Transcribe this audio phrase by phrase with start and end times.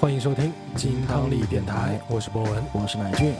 [0.00, 2.64] 欢迎收听金汤力电台，我是博文。
[2.72, 3.34] 我是乃俊。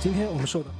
[0.00, 0.70] 今天我们受到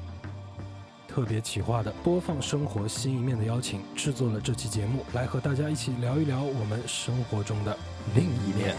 [1.07, 7.79] 特别企划的播放生活新一面的邀请，制作了这期节目，来和大家一起聊一聊我们生活中的
[8.17, 8.75] 另一面。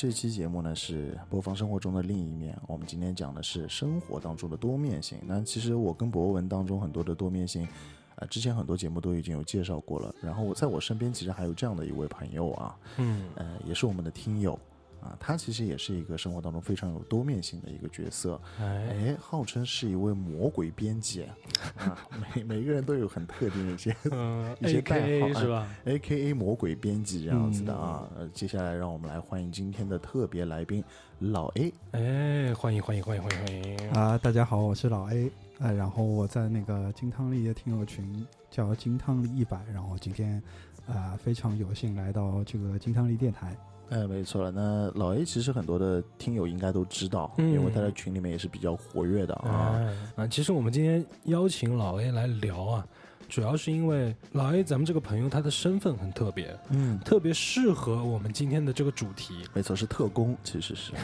[0.00, 2.58] 这期节目呢是播放生活中的另一面。
[2.66, 5.18] 我们今天讲的是生活当中的多面性。
[5.26, 7.68] 那其实我跟博文当中很多的多面性，
[8.14, 10.14] 呃，之前很多节目都已经有介绍过了。
[10.22, 14.58] 然后我在我身边其实还有这样的一位朋友啊，嗯，呃，也是我们的听友
[15.00, 18.40] 啊，他其实也是一个生活当中非常有多面性的一个角色。
[18.58, 21.24] 哎，哎，号称是一位魔鬼编辑
[21.76, 21.98] 啊，
[22.34, 28.08] 每每个人都有很特定的一些嗯一些代号是吧？A K A 魔鬼编辑这样子的啊。
[28.16, 30.84] 呃，接下来让我们来欢迎今天的特别来宾
[31.18, 31.72] 老 A。
[31.92, 33.90] 哎，欢迎欢迎欢迎欢迎欢迎！
[33.90, 40.42] 啊、大家好，我是老 A，呃，然后我在那个金汤力的听友群叫金汤力一百，然后今天
[40.86, 43.56] 啊、非常有幸来到这个金汤力电台，
[43.90, 44.50] 哎，没错了。
[44.50, 49.72] 那老 A 其实很多的听友应该都知道，嗯因为他在群里面也是比较活跃的啊。
[50.16, 52.86] 哎啊，其实我们今天邀请老 A 来聊啊，
[53.28, 59.44] 主要是因为老 A 咱们这个朋友他的身份很特别，嗯，特别适合我们今天的这个主题。
[59.52, 60.92] 没错，是特工，其实是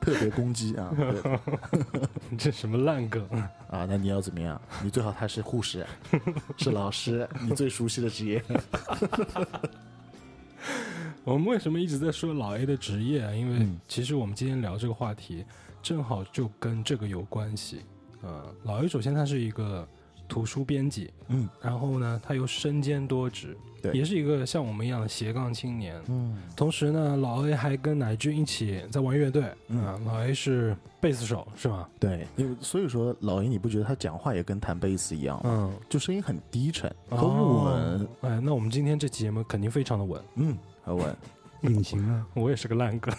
[0.00, 0.92] 特别攻击啊。
[0.96, 1.40] 对
[2.38, 3.26] 这什么烂梗？
[3.70, 4.60] 啊，那你要怎么样？
[4.82, 5.86] 你最好他是护士，
[6.58, 8.42] 是老师，你最熟悉的职业。
[11.24, 13.32] 我们为什么一直在说老 A 的职业啊？
[13.32, 15.44] 因为嗯其实我们今天聊这个话题，
[15.82, 17.82] 正好就跟这个有关系。
[18.22, 19.86] 呃，老 A 首先他是一个
[20.30, 26.00] 图书编辑，嗯然后呢，他又身兼多职，对也是一个像我们一样的斜杠青年。
[26.06, 31.88] 嗯同时呢，老 A 还跟乃君一起在玩乐队，嗯啊，老 A 是贝斯手是吗？
[31.98, 35.42] 对，因为所以说老 A，你不觉得他讲话也跟弹贝斯一样吗？
[35.44, 40.22] 嗯，就声音很低沉，很哦稳，哎，那我们今天这期节目肯定非常的稳。
[40.36, 41.16] 嗯，很稳。
[41.68, 43.14] 隐形啊， 我也是个烂梗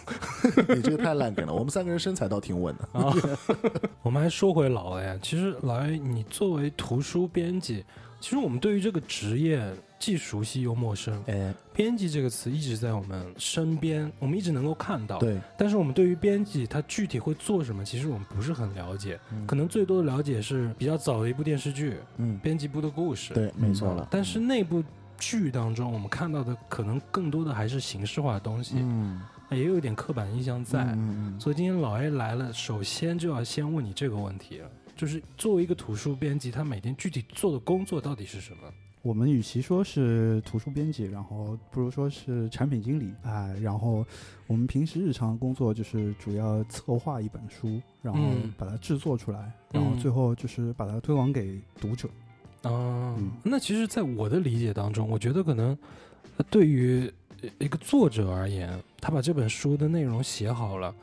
[0.75, 2.99] 你这个太烂梗了，我们三个人身材倒挺稳的。
[2.99, 3.13] 啊。
[4.01, 7.83] 我们还说回老 A，其实老 A 你作为图书编辑，
[8.19, 9.61] 其实我们对于这个职业
[9.99, 11.23] 既熟悉又陌生。
[11.27, 15.19] 哎，编辑这个词一直在我们身边，我们一直能够看到。。
[15.19, 19.19] 对，但是我们对于编辑他具体会做什么，其实我们不是很了解。
[19.31, 23.33] 嗯可能最多的了解是比较早的一部电视剧《嗯，编辑部的故事》。
[23.35, 24.07] 对，没错了。
[24.09, 24.83] 但是那部
[25.21, 29.21] 剧当中，我们看到的可能更多的还是形式化的东西，嗯，
[29.51, 30.83] 也有一点刻板印象在。
[30.83, 34.59] 嗯嗯所以今天老 A 来了，首先就要先问你这个问题，
[34.95, 38.67] 就是作为一个图书编辑，他每天具体做的工作到底是什么？
[39.03, 44.05] 我们与其说是图书编辑，然后不如说是产品经理啊、然后
[44.45, 52.07] 我们平时日常工作就是主要策划一本书，然后嗯把它制作出来，然后嗯最后就是把它推广给读者。
[52.63, 53.31] 啊、嗯。
[53.43, 55.77] 那其实，在我的理解当中，我觉得可能
[56.37, 57.11] 呃对于
[57.41, 60.93] 呃一个作者而言，他把这本书的内容写好了，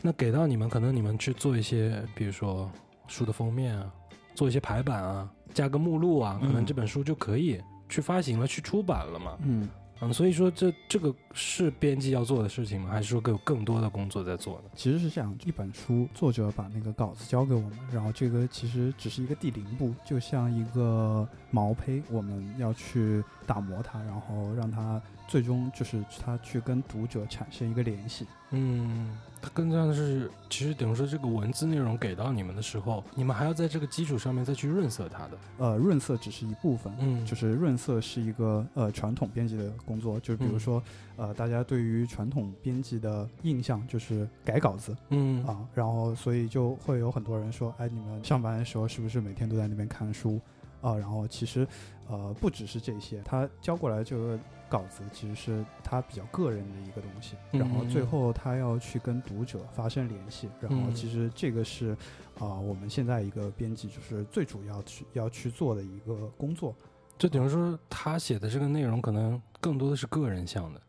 [0.00, 2.70] 那给到你们，可能你们去做一些，比如说
[3.08, 3.92] 书的封面啊，
[4.34, 6.66] 做一些排版啊，加个目录啊，可能嗯。
[6.66, 9.36] 这本书就可以去发行了，去出版了嘛。
[9.42, 9.68] 嗯，
[10.04, 12.90] 嗯，所以说这这个是编辑要做的事情吗？
[12.90, 14.70] 还是说更有更多的工作在做呢？
[14.74, 25.00] 其实是这样，一本书作者把那个稿子交给我们，然后这个其实只是一个第零步，就像一个毛坯，我们要去打磨它，然后让它
[25.32, 28.26] 最终就是他去跟读者产生一个联系。
[28.50, 35.38] 嗯，它更像是，其实等于说这个文字内容给到你们的时候，你们还要在这个基础上面再去润色它的。
[35.56, 40.82] 呃，润色只是一部分，嗯，就是润色是一个呃传统编辑的工作，就比如嗯说、
[41.16, 50.38] 呃大家对于传统编辑的印象就是改稿子嗯啊，然后所以就会有很多人说，哎，你们上班的时候是不是每天都在那边看书
[50.82, 50.94] 啊？
[50.94, 51.66] 然后其实
[52.08, 61.96] 呃不只是这些，他交过来这个稿子其实是他比较个人的一个东西，然后最嗯后他要去跟读者发生联系，然后嗯其实这个是
[62.38, 66.74] 啊、我们现在一个编辑就是最主要去要去做的一个工作。
[67.18, 70.80] 就等于说他写的这个内容可能更多的是个人向的，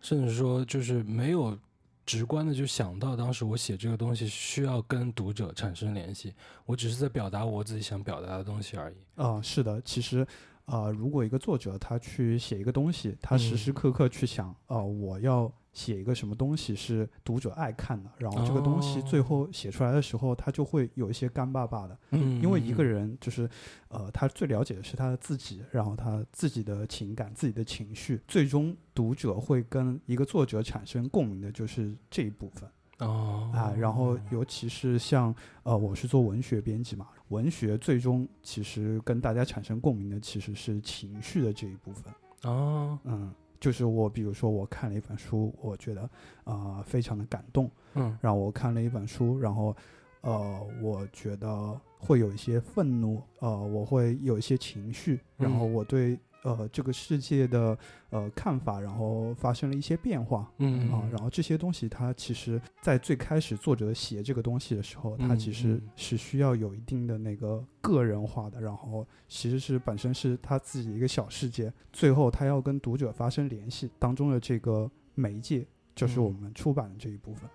[0.00, 1.58] 甚至说就是没有
[2.06, 6.32] 直观的就想到当时我写这个东西需要跟读者产生联系，
[6.64, 8.96] 我只是在表达我自己想表达的东西而已。
[9.16, 10.24] 啊、是的，其实，
[10.66, 22.40] 呃，如果一个作者他去写一个东西，他时嗯时刻刻去想，呃，我要写一个什么东西是读者爱看的，然后这个东西最哦后写出来的时候，他就会有一些干巴巴的，嗯。
[22.42, 22.86] 因为一个嗯。
[22.86, 23.46] 人就是，
[23.88, 32.66] 呃，他最了解的是他自己，然后他自己的情感、自己的情绪，最终读者会跟一个作者产生共鸣的，就是这一部分。
[33.00, 33.50] 哦。
[33.54, 42.10] 啊，然后尤其是像呃，我是做文学编辑嘛，文学最终其实跟大家产生共鸣的其实是情绪的这一部分。
[42.44, 42.98] 哦。
[43.04, 46.02] 嗯，就是我比如说我看了一本书，我觉得
[46.44, 48.16] 啊、呃非常的感动，嗯。
[48.20, 49.74] 然后我看了一本书，然后
[50.20, 55.72] 呃我觉得会有一些愤怒，呃我会有一些情绪，然后嗯。
[55.72, 57.76] 我对呃这个世界的
[58.10, 60.50] 呃看法，然后发生了一些变化。
[60.58, 77.50] 嗯啊，然后这些东西，它其实，在最开始作者写这个东西的时候，它嗯其实嗯是需要有一定的那个个人化的，然后其实是本身是他自己一个小世界，最后他要跟读者发生联系当中的这个媒介，就是我嗯们出版的这一部分。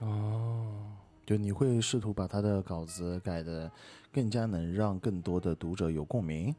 [0.00, 0.92] 哦
[1.24, 3.68] 就你会试图把他的稿子改的
[4.12, 6.54] 更加能让更多的读者有共鸣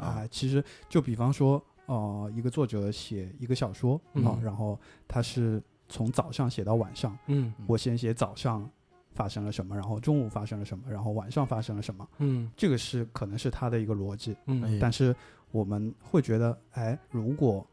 [0.00, 7.52] 啊，其实就比方说，呃，一个作者写一个小说啊，嗯然后他是从早上写到晚上，嗯。
[7.66, 8.68] 我先写早上
[9.12, 12.50] 发生了什么，然后中午发生了什么，然后晚上发生了什么，嗯。
[12.56, 14.62] 这个是可能是他的一个逻辑，嗯。
[14.62, 14.78] 哎。
[14.80, 15.14] 但是
[15.50, 17.66] 我们会觉得，哎，如果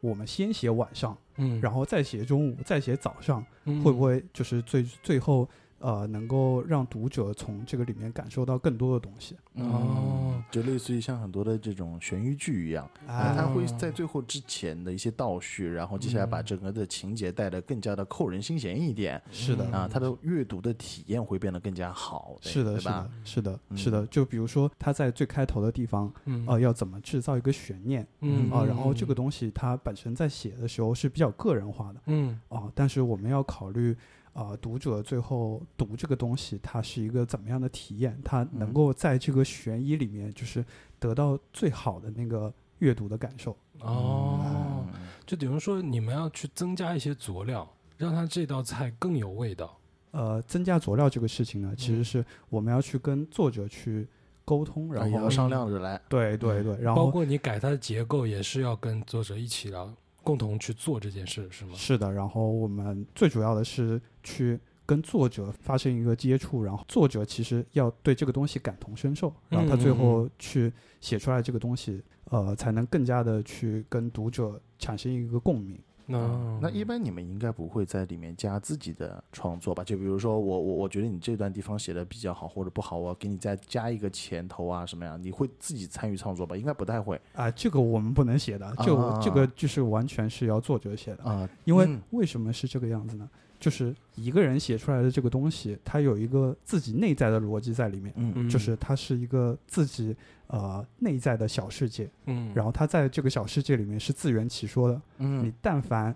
[0.00, 3.80] 我们先写晚上，嗯，然后再写中午，再写早上，嗯。
[3.82, 5.48] 会不会就是最最后
[5.82, 9.36] 呃能够让读者从这个里面感受到更多的东西？
[9.56, 24.06] 哦，就类似于像很多的这种悬疑剧一样，哎他会在最后之前的一些倒叙，然后接下来把嗯整个的情节带得更加的扣人心弦一点是的嗯啊，他的阅读的体验会变得更加好，是的，是的？，是的，嗯是的。
[24.06, 28.64] 就比如说他在最开头的地方，嗯呃，要怎么制造一个悬念嗯啊？
[28.64, 33.96] 然后这个东西它本身在写的时候是比较个人化的嗯啊，但是我们要考虑。
[34.32, 38.18] 啊，读者最后读这个东西，它是一个怎么样的体验？
[38.24, 40.64] 他能嗯够在这个悬疑里面，就是
[40.98, 43.56] 得到最好的那个阅读的感受。
[43.80, 49.78] 哦，嗯就等于说你们要去增加一些佐料，让它这道菜更有味道。
[50.12, 54.06] 呃，增加佐料这个事情呢，其实嗯是我们要去跟作者去
[54.44, 59.90] 沟通，然后也要商量着来，对对对，然后包括你改它的结构，也是要跟作者一起聊，
[60.22, 61.72] 共同去做这件事，是吗？
[61.74, 75.78] 是的，然后我们最主要的是去跟作者发生一个接触，然后作者其实要对这个东西感同身受，然后他最后去写出来这个东西，呃，才能更加的去跟读者产生一个共鸣。
[76.06, 79.84] 那那一般你们应该不会在里面加自己的创作吧？
[79.84, 85.22] 就比如说我我我觉得你这段地方写的比较好或者不好，我给你再加一个前头啊什么样？
[85.22, 86.56] 你会自己参与创作吧？
[86.56, 91.24] 应该不太会啊、这个我们不能写的，这个、这个就是完全是要作者写的。
[91.24, 93.28] 啊，因为嗯为什么是这个样子呢？
[93.62, 98.32] 就是一个人写出来的这个东西，它有一个自己内在的逻辑在里面，嗯。
[98.34, 98.50] 嗯。
[98.50, 100.16] 就是它是一个自己
[100.48, 105.00] 呃内在的小世界，嗯，然后它在这个小世界里面是自圆其说的。
[105.18, 105.44] 嗯。
[105.44, 106.12] 你但凡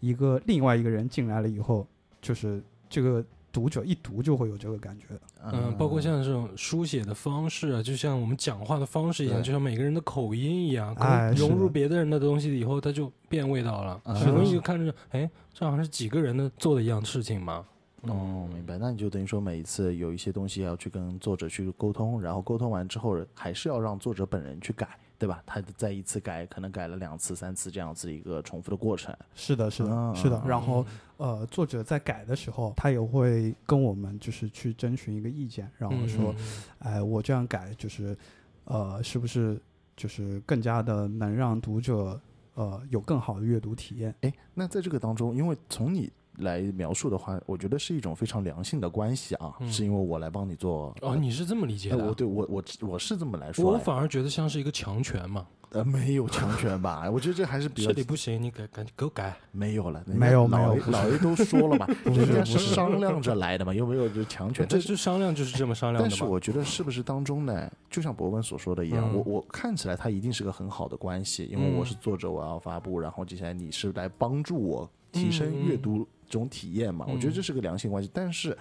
[0.00, 1.86] 一个另外一个人进来了以后，
[2.20, 5.20] 就是这个读者一读就会有这个感觉的。
[5.52, 10.96] 嗯，包括像这种书写的方式啊，就像我们讲话的方式一样，就像每个人的口音一样，
[11.36, 14.00] 融入别的人的东西以后，它就变味道了。
[14.04, 17.64] 啊很容易就看着，哎，这好像是几个人的做的一样事情嘛。
[18.02, 18.78] 哦，明白。
[18.78, 24.88] 那你就等于说，每一次有一些东西要去跟作者去沟通，然后沟通完之后，还是要让作者本人去改，
[25.22, 25.40] 对吧？
[25.46, 29.16] 他再一次改，可能改了两次、三次这样子一个重复的过程。
[29.36, 30.42] 是的，是的，嗯是的。
[30.44, 30.84] 然后
[31.18, 36.44] 嗯呃，作者在改的时候，他也会跟我们就是去征询一个意见，然后说，嗯
[36.80, 38.18] 哎，我这样改就是，
[38.64, 39.60] 呃，是不是
[39.96, 42.20] 就是更加的能让读者
[42.54, 44.12] 呃有更好的阅读体验？
[44.22, 50.94] 哎，那在这个当中，因为从你来描述的话，我觉得是一种非常良性的关系啊，嗯是因为我来帮你做。
[51.00, 55.46] 哦，你是这么理解的我对我我我是这么来说我，反而觉得像是一个强权嘛。
[55.74, 57.10] 呃没有强权吧？
[57.10, 59.34] 我觉得这还是比较这里不行，你改赶紧给我改。
[59.52, 64.68] 没有了，没有老没有老 A 都说了嘛， 不是人家是商 量着来的嘛，有没有就强权？
[64.68, 66.14] 这是就商量就是这么商量的嘛。
[66.14, 78.10] 但是我觉得是不是当中呢，就像博文所说的一样，嗯我我看起来他一定是个很好的关系，因为我是作者，我要发布，然后接下来你是来帮助我提升阅读这种体验嘛，嗯我觉得这是个良性关系。
[78.12, 78.56] 但是，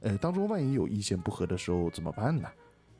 [0.00, 2.48] 呃，当中万一有意见不合的时候怎么办呢？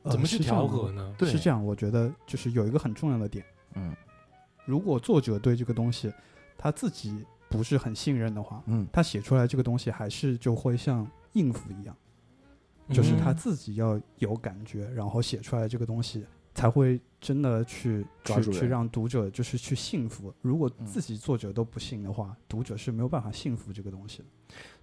[0.05, 1.15] 呃怎么去调和呢？
[1.17, 3.95] 对是这样，我觉得就是有一个很重要的点，嗯
[4.65, 6.13] 如果作者对这个东西
[6.59, 11.97] 他自己不是很信任的话，嗯他写出来这个东西还是就会像应付一样，
[12.91, 16.25] 就是他嗯自己要有感觉，然后写出来这个东西
[16.55, 18.69] 才会真的去去去抓住人。
[18.69, 20.33] 让读者就是去信服。
[20.41, 20.87] 如果嗯。
[20.87, 24.25] 自己作者都不信的话，读者是没有办法信服这个东西的。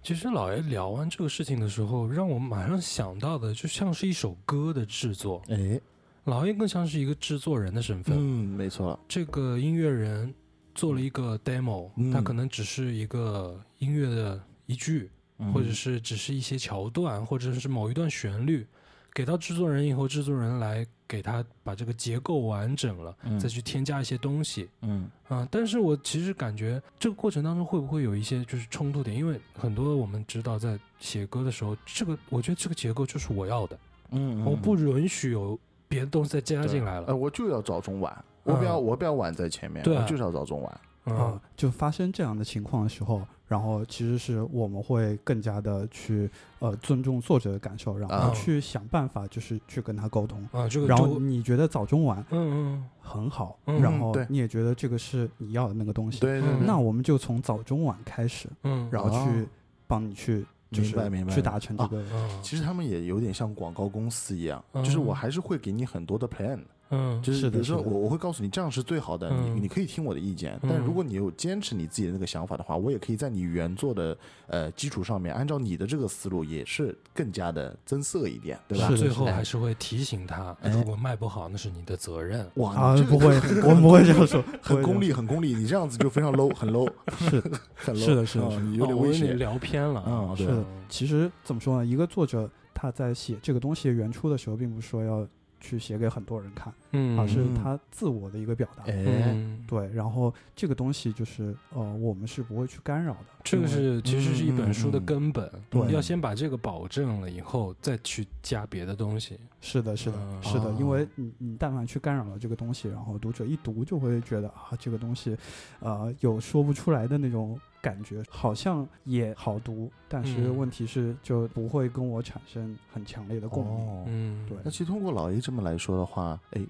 [0.02, 5.80] 其实老爷聊完这个事情的时候，让我马上想到的就像是一首歌的制作，哎，
[6.24, 8.16] 老爷更像是一个制作人的身份。
[8.18, 10.34] 嗯，没错，这个音乐人
[10.74, 12.10] 做了一个 demo，、嗯。
[12.10, 15.52] 他可能只是一个音乐的一句，嗯。
[15.52, 18.66] 或者是只是一些桥段，或者是某一段旋律，
[19.12, 24.68] 给到制作人以后，制作人来给他把这个结构完整了，嗯再去添加一些东西。
[24.82, 29.16] 嗯啊、但是我其实感觉这个过程当中会不会有一些就是冲突点？
[29.16, 33.78] 因为很多我们知道在写歌的时候，这个我觉得这个结构就是我要的，
[34.10, 37.16] 嗯，我不允许有别的东西再加进来呃，了。
[37.16, 40.80] 我就要早中晚，我不要嗯我不要晚在前面，对我就是要早中晚。
[41.04, 41.16] 嗯。
[41.16, 50.42] 啊，就发生这样的情况的时候，然后其实是我们会更加的去呃尊重作者的感受，然后啊去想办法就是去跟他沟通。
[50.52, 50.86] 啊，这个。
[50.86, 52.90] 然后你觉得早中晚嗯嗯。
[53.00, 58.86] 很好，嗯然后你也觉得这个是你要的那个东西，对对对，那我们就从早中晚开始，嗯。
[58.86, 59.46] 嗯，然后去哦。
[59.88, 61.34] 帮你去就是明白明白。
[61.34, 62.00] 去达成这啊个。
[62.12, 62.40] 嗯。
[62.40, 64.84] 其实他们也有点像广告公司一样，嗯。
[64.84, 74.16] 就是我还是会给你很多的 plan，嗯就是比如说是我我会告诉你这样是最好的，嗯你你可以听我的意见，嗯但如果你有坚持你自己的那个想法的话，我也可以在你原作的
[74.48, 78.88] 呃基础上面，按照你的这个思路，也是更加的增色一点，对吧？
[78.88, 82.44] 是最后哎还是会提醒他，哎如果卖不好，那是你的责任。
[82.54, 87.40] 哇，啊这，个不会， 我们不会这样说， 很功利，很功利，你这样子就非常 low，很 low， 是
[87.74, 89.38] 很 low，是的是的哦是的你有点哦我危险。
[89.38, 90.02] 聊偏了。
[90.06, 90.64] 嗯对是的。
[90.88, 91.86] 其实怎么说呢？
[91.86, 95.26] 一个作者他在写这个东西原初的时候，并不是说要
[95.60, 97.54] 去写给很多人看，嗯，而是嗯。
[97.54, 98.84] 他自我的一个表达。
[98.84, 103.26] 对，然后这个东西就是呃，我们是不会去干扰的。
[103.44, 105.86] 这个是其实是一本书的根本，对。
[105.86, 109.38] 你要先把这个保证了以后，再去加别的东西。
[109.60, 110.42] 是的，是的，嗯。
[110.42, 110.76] 是的，哦。
[110.80, 115.36] 因为你你但凡去干扰了这个东西，然后读者一读就会觉得啊，这个东西，
[115.80, 123.74] 呃，有说不出来的那种感觉，好像也好读，但是嗯问题是就不会跟我产生很强烈的共鸣。
[123.74, 126.60] 哦，嗯，对那其实通过老 A 这么来说的话，哎，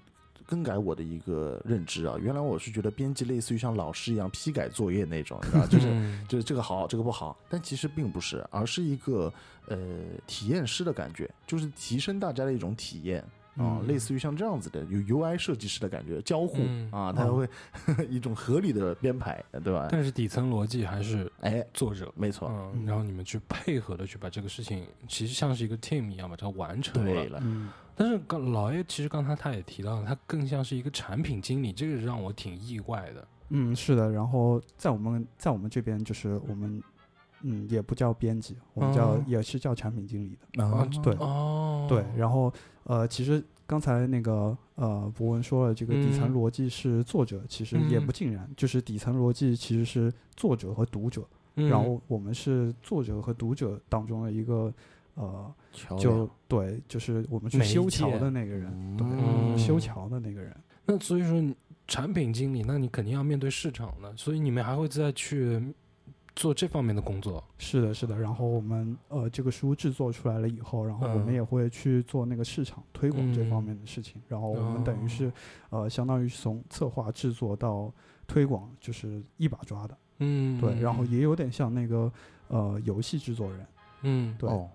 [0.45, 2.15] 更改我的一个认知啊。
[2.19, 9.31] 原来我是觉得编辑类似于像老师一样批改作业那种，你知道，就是嗯就是这个好，这个不好，但其实并不是，而是一个
[9.67, 9.77] 呃
[10.27, 13.23] 体验师的感觉，就是提升大家的一种体验。
[13.57, 17.47] 啊、嗯类似于像这样子的有 UI 设计师的感觉，交互、嗯啊，它会
[18.09, 19.87] 一种合理的编排，对吧？
[19.91, 22.11] 但是底层逻辑还是哎，作者。
[22.15, 27.11] 没错，嗯，嗯然后你们去配合的去把这个事情，其实像是一个 team 一样把它完成了。
[27.11, 33.27] 对了，嗯，但是刚老爷其实刚才他也提到了，他更像是一个产品经理，这个让我挺意外的。
[33.49, 34.09] 嗯，是的。
[34.09, 36.81] 然后在我们在我们这边，就是我们
[37.41, 40.63] 嗯也不叫编辑，我们叫、哦也是叫产品经理的。
[40.65, 46.33] 啊，对哦，对，然后呃，其实刚才那个呃，博文说了，这个底层嗯。
[46.33, 48.05] 逻辑是作者，其实也嗯。
[48.05, 51.23] 不尽然，就是底层逻辑其实是作者和读者，
[51.55, 51.69] 嗯。
[51.69, 54.73] 然后我们是作者和读者当中的一个
[55.15, 55.53] 呃，
[55.99, 60.55] 就对，就是我们去修桥的那个人，对，嗯修桥的那个人。
[60.85, 61.55] 那所以说你
[61.87, 65.61] 产品经理，那你肯定要面对市场的，所以你们还会再去
[66.35, 67.43] 做这方面的工作。
[67.57, 68.17] 是的，是的。
[68.17, 74.21] 然后我们呃这个书制作出来了以后，然后我们嗯也会去做那个市场推广这方嗯面的事情。
[74.27, 75.33] 然后我们等于哦是
[75.69, 77.91] 呃相当于是从策划制作到
[78.27, 79.97] 推广，就是一把抓的。
[80.19, 82.11] 嗯，对，然后也有点像那个
[82.47, 83.65] 呃游戏制作人。
[84.03, 84.69] 嗯，对哦，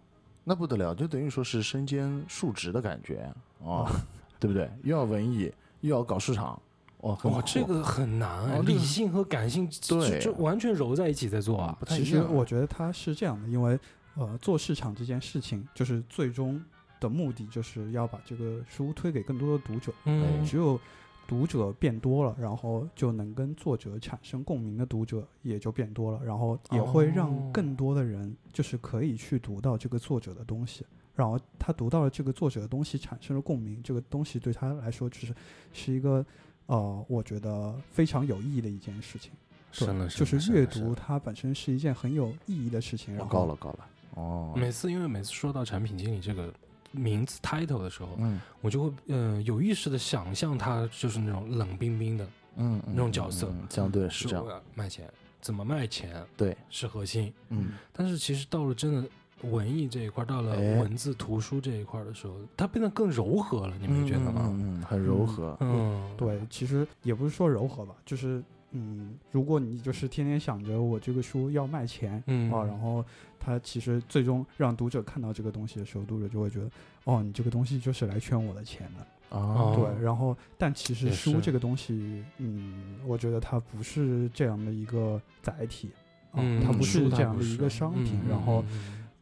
[0.44, 3.88] 那不得了，就等于说是身兼数职的感觉哦，
[4.38, 4.70] 对不对？
[4.82, 6.60] 又要文艺，又要搞市场，
[7.00, 11.86] 哇，很哇，这个很难理性和感性对就就完全揉在一起在做啊不。
[11.86, 13.78] 太其实我觉得它是这样的，因为
[14.14, 16.62] 呃做市场这件事情，就是最终
[16.98, 19.92] 的目的就是要把这个书推给更多的读者。
[20.04, 20.44] 嗯。
[20.44, 20.80] 只有
[21.28, 30.86] 读者变多了，然后就能跟作者产生共鸣的读者也就变多了，然后也会哦让更多的人就是可以去读到这个作者的东西，
[31.16, 35.34] 然后他读到了这个作者的东西，产生了共鸣，这个东西对他来说就是
[35.72, 36.24] 是一个
[36.66, 39.32] 呃，我觉得非常有意义的一件事情。
[39.72, 43.14] 对深了，就是阅读它本身是一件很有意义的事情。
[43.14, 46.50] 然后了高了哦，每次因为每次说到产品经理这个
[46.92, 52.24] 名字 title 的时候，嗯我就会呃有意识的想象他就是那种冷冰冰的，
[52.56, 57.30] 嗯嗯那种角色嗯嗯相对是这样说我，要卖钱，怎么卖钱对，是核心。
[57.50, 59.06] 嗯但是其实到了真的
[59.42, 60.80] 文艺这一块，到了哎。
[60.80, 64.46] 文字图书这一块的时候，它变得更柔和了，你没觉得吗？
[64.46, 72.50] 嗯，嗯很柔和，嗯，对，其实也不是说柔和吧，就是嗯，如果你就是天天想着我这个书要卖钱，嗯。
[72.52, 73.04] 啊，然后
[73.38, 76.70] 它其实最终让读者看到这个东西的时候，读者就会觉得，
[77.04, 79.06] 哦，你这个东西就是来圈我的钱的。
[79.30, 85.90] 哦，对，然后但其实书这个东西，嗯，我觉得它不是这样的一个载体，
[86.30, 88.64] 啊，嗯，它不是这样的一个商品，嗯然后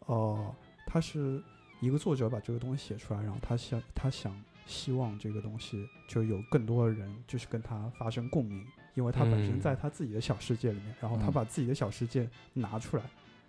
[0.06, 0.54] 呃，
[0.86, 1.42] 他是
[1.80, 4.34] 一个作者把这个东西写出来，然后他想他想
[4.66, 9.60] 希望这个东西就有更多的人就是跟他发生共鸣，因为他本身嗯。
[9.60, 11.32] 在他自己的小世界里面，然后他嗯。
[11.32, 13.02] 把自己的小世界拿出来，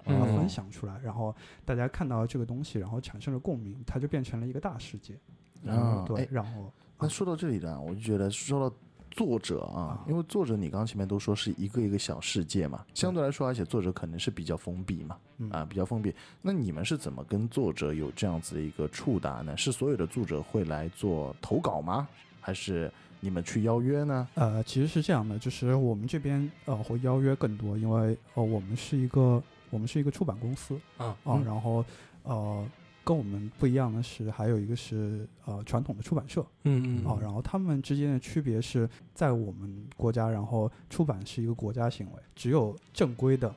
[0.05, 1.33] 嗯把它分享出来，然后
[1.63, 5.15] 大家看到这个东西，然后产生了共鸣，它就变成了一个大世界。
[5.63, 8.75] 对啊哎，然后那说到这里呢，我就觉得说到
[9.15, 16.13] 作者啊啊，因为作者你刚刚前面都说是一个一个小世界嘛，相对来说，而且作者可能是比较封闭嘛，嗯啊，比较封闭。
[16.41, 19.55] 那你们是怎么跟作者有这样子的一个触达呢？
[19.55, 22.07] 是所有的作者会来做投稿吗？
[22.41, 22.91] 还是
[23.21, 24.27] 你们去邀约呢？
[24.35, 31.85] 呃，其实是这样的，就是我们这边呃会邀约更多，因为呃我们是一个我们是一个出版公司啊啊，嗯然后
[32.23, 32.67] 呃
[33.05, 36.45] 跟我们不一样的是，还有一个是呃传统的出版社。
[36.63, 43.53] 嗯嗯啊，然后他们之间的区别是在我们国家，然后出版是一个国家行为，只有正规的。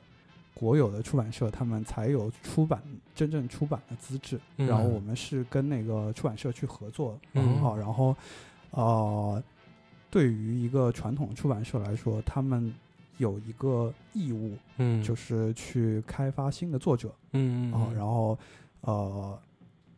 [0.51, 2.83] 国有的出版社，他们才有出版
[3.15, 4.67] 真正出版的资质，嗯。
[4.67, 7.63] 然后我们是跟那个出版社去合作的，嗯。
[7.63, 8.13] 啊，然后
[8.71, 9.41] 呃，
[10.11, 12.73] 对于一个传统出版社来说，他们
[13.19, 15.01] 有一个义务，嗯。
[15.01, 17.71] 就是去开发新的作者嗯。
[17.71, 18.37] 啊，然后
[18.81, 19.39] 呃，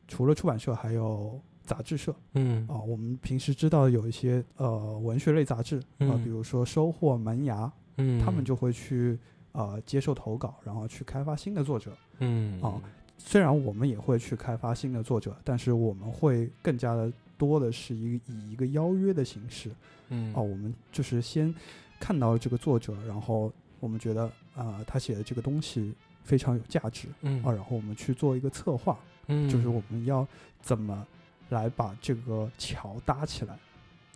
[0.07, 2.15] 除了出版社，还有杂志社。
[2.33, 2.67] 嗯。
[2.67, 2.79] 啊。
[2.81, 8.19] 我们平时知道有一些呃文学类杂志啊，嗯比如说收获、门牙，嗯。
[8.23, 9.17] 他们就会去
[9.51, 11.91] 呃接受投稿，然后去开发新的作者。
[12.19, 12.61] 嗯。
[12.61, 12.81] 啊
[13.23, 19.69] 虽然我们也会去开发新的作者，但是我们会更加的多的是一个以一个邀约的形式。
[20.09, 20.33] 嗯。
[20.35, 21.53] 哦、我们就是先
[21.99, 24.23] 看到这个作者，然后我们觉得
[24.55, 27.43] 啊、呃他写的这个东西非常有价值嗯。
[27.43, 28.97] 啊、然后我们去做一个策划，
[29.27, 29.49] 嗯。
[29.49, 30.27] 就是我们要
[30.61, 31.05] 怎么
[31.49, 33.57] 来把这个桥搭起来，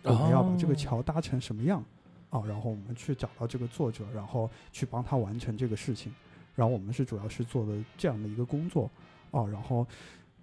[0.02, 0.76] 我们要把这个哦。
[0.76, 1.82] 桥搭成什么样
[2.30, 6.12] 啊、然后我们去找到这个作者，然后去帮他完成这个事情。
[6.54, 8.90] 然后我们是主要是做的这样的一个工作
[9.30, 9.86] 啊、然后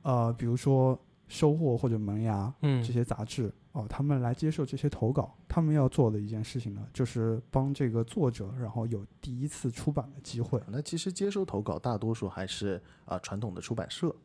[0.04, 0.98] 呃，比如说
[1.34, 10.62] 收获或者萌芽嗯这些杂志哦、他们来接受这些投稿，他们要做的一件事情呢，就是帮这个作者，然后有第一次出版的机会。
[10.68, 14.16] 那其实接收投稿大多数还是啊、传统的出版社，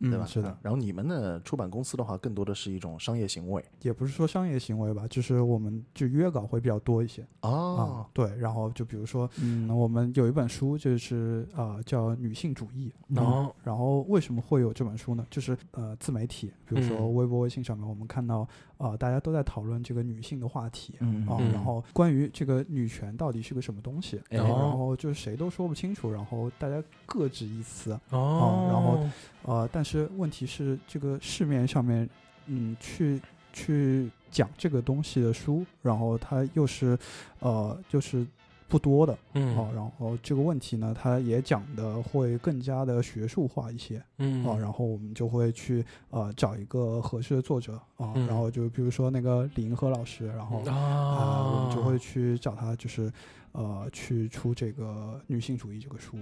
[0.00, 0.24] 对吧？
[0.24, 7.22] 嗯，是的啊，然后你们的出版公司的话，更多的是一种商业行为也不是说商业行为吧，就是我们就约稿会比较多一些。
[7.40, 15.26] 啊哦，，对，然后就比如说，嗯，我们有一本书就是啊、叫女性主义，哦然后为什么会有这本书呢？
[15.30, 18.46] 就是呃自媒体，比如说嗯微博、微信上面，我们看到
[18.78, 20.94] 啊、大家都在讨论这个女性的话题。
[21.00, 29.06] 嗯啊，嗯然后关于这个女权到底是个什么东西，哎然哦后就是谁都说不清楚，然后大家各执一词，哦然后
[29.42, 32.08] 呃，但是问题是这个市面上面，
[32.46, 33.20] 嗯，去
[33.52, 36.96] 去讲这个东西的书，然后它又是
[37.40, 38.24] 呃就是
[38.68, 39.56] 不多的，嗯。
[39.56, 44.44] 哦，然后这个问题呢，它也讲的会更加的学术化一些，嗯。
[44.44, 48.26] 啊，然后我们就会去呃找一个合适的作者啊，嗯。
[48.26, 53.10] 然后就比如说那个李银河老师，然后啊、我们就会去找他，就是
[53.52, 56.18] 呃去出这个女性主义这个书，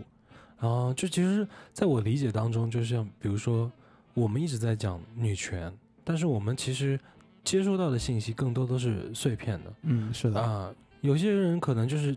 [0.58, 3.70] 啊，就其实在我理解当中，就像比如说，
[4.14, 5.72] 我们一直在讲女权，
[6.04, 6.98] 但是我们其实
[7.42, 9.72] 接收到的信息更多都是碎片的。
[9.82, 10.72] 嗯，是的，啊。
[11.06, 12.16] 有些人可能就是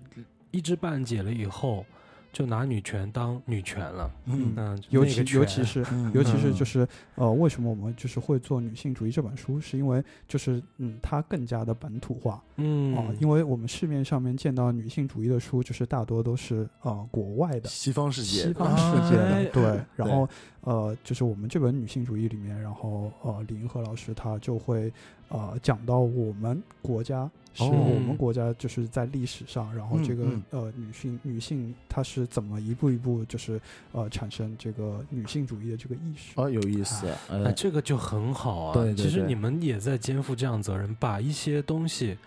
[0.51, 1.85] 一知半解了以后，
[2.31, 4.11] 就拿女权当女权了。
[4.25, 17.69] 嗯那尤其尤其是嗯尤其是嗯就是呃，为什么我们就是会做女性主义这本书，是因为就是嗯，它更加的本土化嗯啊、因为我们市面上面见到女性主义的书，就是大多都是呃国外的。
[17.69, 20.27] 西方世界西方世界的、哎对，然后
[20.61, 24.91] 呃，就是我们这本女性主义里面，然后呃，李银河老师他就会
[25.29, 33.59] 呃讲到我们国家是哦我们国家就是在历史上，然后嗯这个、嗯呃女性女性她是怎么一步一步就是
[33.91, 36.33] 呃产生这个女性主义的这个意识。
[36.35, 38.73] 哦，有意思，哎，呃，这个就很好啊。
[38.73, 42.17] 对对对其实你们也在肩负这样责任，把一些东西，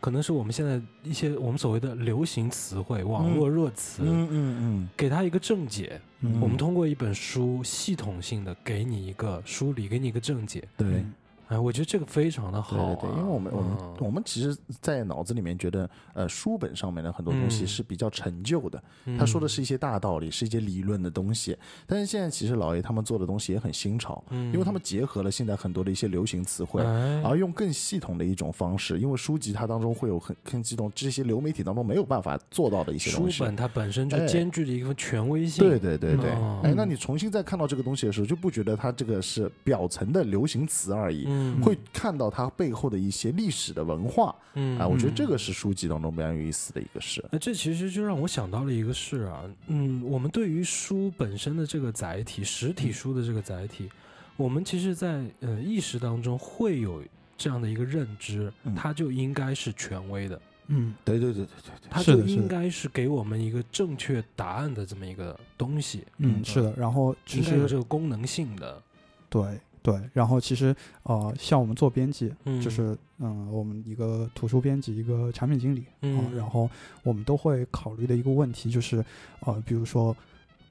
[0.00, 6.00] 可能是我们现在一些我们所谓的流行词汇、网络热词，嗯嗯嗯给它一个正解。
[6.20, 10.62] 嗯我们通过一本书系统性的给你一个梳理，给你一个正解。
[10.76, 11.04] 对。
[11.48, 12.96] 嗯哎，我觉得这个非常的好、啊。
[13.00, 18.82] 对对对，因为我们我们、嗯我们其实，在脑子里面觉得，呃，书本上面的很多东西嗯是比较陈旧的，
[19.18, 21.56] 他说的是一些大道理，是一些理论的东西。
[21.86, 33.38] 但是现在其实老爷他们做的东西也很新潮，嗯，因为他们结合了现在很多的一些流行词汇，哎而用更系统的一种方式，因为书籍它当中会有很更系统这些流媒体当中没有办法做到的一些书东西。
[33.38, 35.66] 书本它本身就哎兼具了一个权威性。
[35.66, 41.62] 对对对对，哦哎，那你重新再看到这个东西的时候，就不觉得它这个是表层的流行词而已，嗯。
[41.62, 44.34] 会看到它背后的一些历史的文化。
[44.54, 44.78] 嗯。
[44.78, 44.86] 啊。
[44.86, 47.24] 我觉得这个是书籍当中非常有意思的一个事。
[47.30, 53.90] 那这其实就让我想到了一个事啊，嗯，我们对于书本身的这个载体，实体书的这个载体，
[54.36, 57.02] 我们其实在呃意识当中会有
[57.36, 61.72] 这样的一个认知嗯，它就应该是权威的，嗯，对对对对对。
[61.82, 66.72] 对，它就应该是给我们一个正确答案的这么一个东西，嗯，是的。
[66.76, 68.82] 然后其实这个功能性的，
[69.28, 76.34] 对对，然后其实呃，像我们做编辑，嗯，就是嗯、我们一个图书编辑，一个产品经理啊、嗯。
[76.34, 76.68] 然后
[77.04, 79.04] 我们都会考虑的一个问题就是，
[79.42, 80.14] 呃，比如说，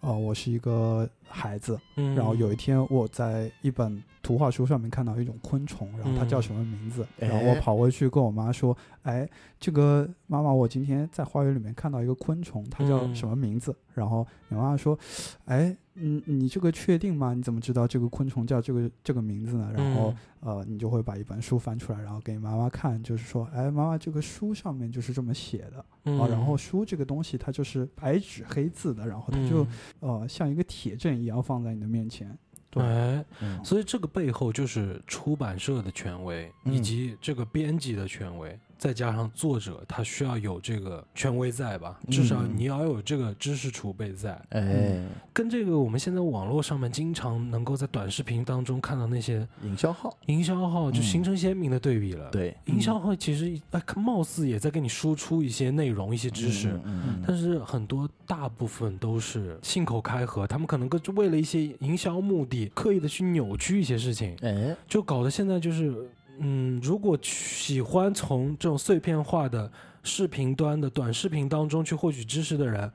[0.02, 9.26] 呃，我是一个孩子，嗯，然后有一天我在一本图画书上面看到一种昆虫，然后它叫嗯什么名字，哎然后我跑过去跟我妈说，哎，
[9.62, 13.16] 这个妈妈，我今天在花园里面看到一个昆虫，它叫嗯。
[13.16, 13.74] 什么名字？
[13.94, 15.00] 然后你妈妈说，
[15.46, 17.34] 哎，你你这个确定吗？
[17.34, 19.72] 你怎么知道这个昆虫叫这个这个名字呢？
[19.74, 25.86] 然后、呃，你就会把一本书翻出来，然后给妈妈看，就是说，哎，妈妈，这个书上面就是这么写的。
[26.04, 29.66] 嗯啊，然后书这个东西它就是白纸黑字的，然后它就、
[30.02, 32.38] 呃像一个铁证一样放在你的面前。
[32.70, 33.24] 对
[33.64, 42.00] 所以这个背后就是出版社的权威，以嗯及这个编辑的权威，再加上作者他需要有这个权威在吧？
[42.10, 44.40] 至少嗯你要有这个知识储备在。
[44.50, 56.80] 哎，跟这个我们现在网络上面经常能够在短视频当中看到那些营销号，营销号，就嗯形成鲜明的对比了。，对，营销号其实哎，貌似也在给你输出一些内容、一些知识。
[56.84, 66.10] 嗯但是很多大部分都是信口开河，他们可能跟为了一些营销目的，刻意的去扭曲一些事情，哎，就搞得现在就是，
[66.40, 69.72] 嗯，如果喜欢从这种碎片化的
[70.04, 72.92] 视频端的短视频当中去获取知识的人，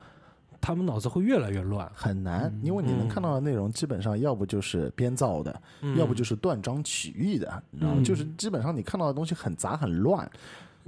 [0.59, 5.61] 他们脑子会越来越乱，很难，嗯因为你能嗯看到的内容基本上要不就是编造的，
[5.97, 7.47] 要不就是是断章取义的，
[7.79, 10.29] 然后嗯就是基本上你看到的东西很杂很乱。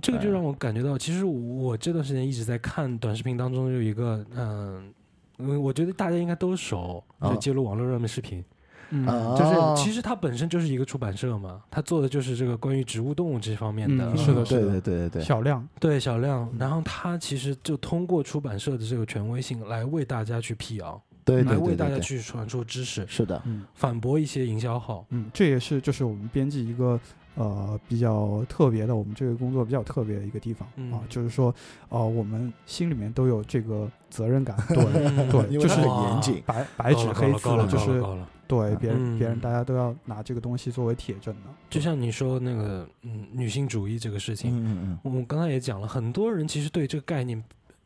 [0.01, 4.93] 这个就让我感觉到，其实我这段时间一直在看短视频当中有一个，嗯。
[5.39, 8.45] 嗯，我觉得大家应该都熟，就啊揭露网络热门视频。
[8.93, 9.05] 嗯。
[9.07, 21.97] 啊就是其实它本身就是一个出版社嘛，它做的就是这个关于植物动物这方面的，嗯是的对是的对对对对，小亮，对小亮，然后他其实就通过出版社的这个权威性来为大家去辟谣，对对来为大家对。
[21.97, 23.63] 对对，去传输知识，是的，嗯。
[23.73, 25.05] 反驳一些营销号。
[25.09, 26.99] 嗯，这也是就是我们编辑一个
[27.35, 31.53] 呃比较特别的，我们这个工作比较特别的一个地方、嗯啊，就是说
[31.89, 36.43] 呃我们心里面都有这个责任感，对嗯对，就是严谨。
[36.45, 38.03] 白白纸黑字了，就是。
[38.47, 47.41] 对别人、嗯别人大家都要拿这个东西作为铁证的，就像你说那个嗯女性主义这个事情，嗯嗯我们刚才也讲了，很多人其实对这个概念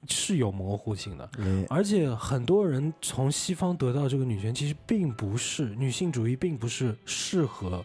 [0.08, 1.30] 是有模糊性的。
[1.38, 7.84] 嗯，哎而且很多人从西方得到这个女权，其实并不是女性主义，并不是适合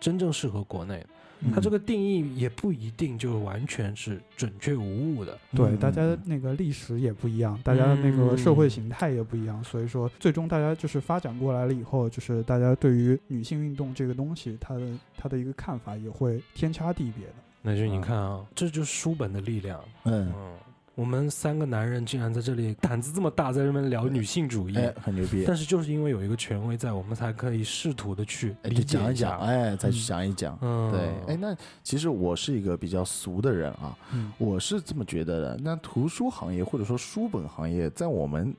[0.00, 1.06] 真正适合国内的。
[1.54, 5.38] 它这个个定义也不一定就完全是准确无误的。
[5.54, 17.34] 对、嗯大家嗯那个历史也不一样，大家那个社会嗯形态也不一样，所以说最终大家就是发展过来了以后，就是大家对于女性运动这个东西，它的它的一个看法也会天差地别的。
[17.62, 19.80] 那就你看啊，这就是书本的力量。
[20.04, 20.52] 嗯，嗯，
[20.98, 24.76] 我们三个男人竟然在这里胆子这么大，在这边聊女性主义。
[24.76, 25.44] 哎，很牛逼。
[25.46, 29.38] 但是就是因为有一个权威在，我们才可以试图的去讲一讲，。
[29.38, 30.58] 哎，再去嗯讲一讲。
[30.60, 35.60] 嗯，对，哎，那其实我是一个比较俗的人啊，嗯我是这么觉得的。
[35.62, 38.52] 那图书行业或者说书本行业，在我们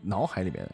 [0.00, 0.64] 脑海里面，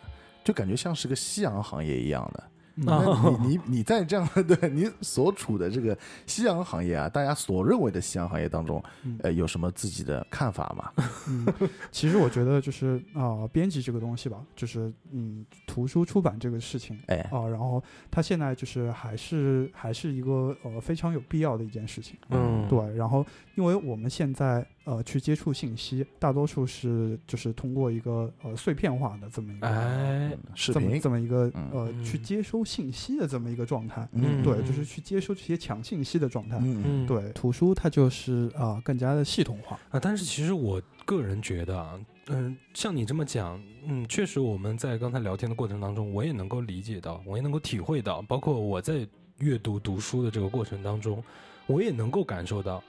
[0.44, 2.44] 就感觉像是个夕阳行业一样的。
[3.40, 10.92] 你你你在这样的对你所处的这个夕阳行业啊，大家所认为的夕阳行业当中，嗯呃，有什么自己的看法吗？
[11.28, 11.46] 嗯，
[11.90, 22.16] 其实我觉得就是啊、编辑这个东西吧，就是嗯，图书出版这个事情哎，啊、然后它现在就是还是还是一个呃非常有必要的一件事情。
[22.30, 34.08] 嗯，对，然后因为我们现在呃去接触信息，大多数是就是通过一个呃碎片化的这么一个、哎，嗯视这么频，这么一个嗯呃去嗯接收信息的这么一个状态。
[34.12, 36.56] 嗯对，就是去接收这些强信息的状态。
[36.62, 39.78] 嗯嗯，对，图书它就是啊、更加的系统化。
[39.90, 49.06] 啊，但是其实我个人觉得啊，嗯，像你这么讲，嗯，确实我们在刚才聊天的过程当中，我也能够理解到，我也能够体会到，包括我在
[49.38, 51.22] 阅读读书的这个过程当中，
[51.66, 52.82] 我也能够感受到，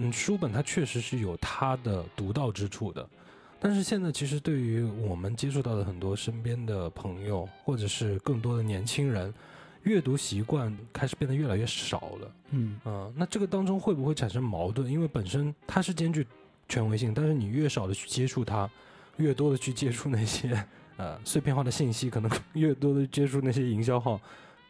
[0.00, 3.06] 嗯，书本它确实是有它的独到之处的。
[3.62, 9.32] 但是现在其实对于我们接触到的很多身边的朋友，或者是更多的年轻人，
[9.82, 12.32] 阅读习惯开始变得越来越少了。
[12.52, 14.90] 嗯嗯，那这个当中会不会产生矛盾？
[14.90, 16.26] 因为本身它是兼具
[16.70, 18.68] 权威性，但是你越少的去接触它，
[19.18, 24.18] 越多的去接触那些呃碎片化的信息，可能越多的接触那些营销号，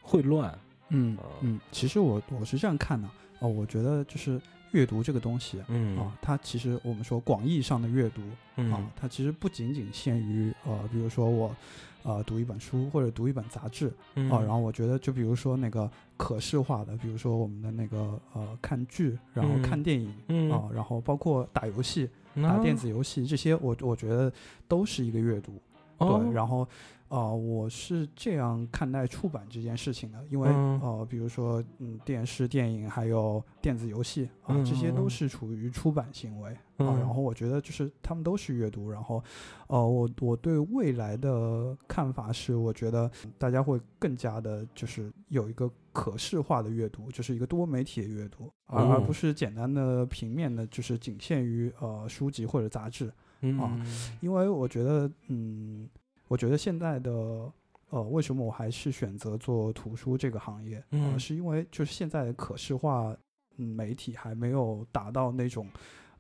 [0.03, 0.59] 会乱。
[0.89, 4.41] 嗯啊嗯，其实我我是这样看的哦，我觉得就是
[4.73, 5.97] 阅读这个东西嗯。
[5.99, 8.23] 啊，它其实我们说广义上的阅读
[8.57, 8.73] 嗯。
[8.73, 11.55] 啊，它其实不仅仅限于呃，比如说我
[12.03, 14.31] 呃读一本书或者读一本杂志嗯。
[14.31, 19.63] 啊，然后我觉得就比如说那个可视化的，比如说我们的那个呃看剧，然后嗯。
[19.63, 20.51] 看电影嗯。
[20.51, 24.33] 啊，然后包括打游戏、那打电子游戏这些，我我觉得
[24.69, 25.53] 都是一个阅读。
[25.99, 26.23] 哦。
[26.25, 26.67] 对，然后，
[27.11, 30.81] 呃，我是这样看待出版这件事情的，因为、嗯。
[30.81, 36.97] 呃，比如说，嗯，电视、电影还有电子游戏啊，嗯这些都嗯是处于出版行为、嗯啊。
[37.01, 39.21] 然后我觉得就是他们都是阅读，然后，
[39.67, 53.13] 呃，我我对未来的看法是，我觉得大家会更加的，就是有一个可视化的阅读，就是一个多媒体的阅读，而、不是简单的平面的，就是仅限于呃书籍或者杂志。
[53.41, 53.59] 嗯。
[53.59, 53.85] 啊。
[54.21, 55.89] 因为我觉得，嗯，
[56.31, 57.11] 我觉得现在的，
[57.89, 60.81] 呃，为什么我还是选择做图书这个行业？
[60.93, 63.13] 嗯呃，是因为就是现在的可视化，
[63.57, 65.67] 嗯，媒体还没有达到那种，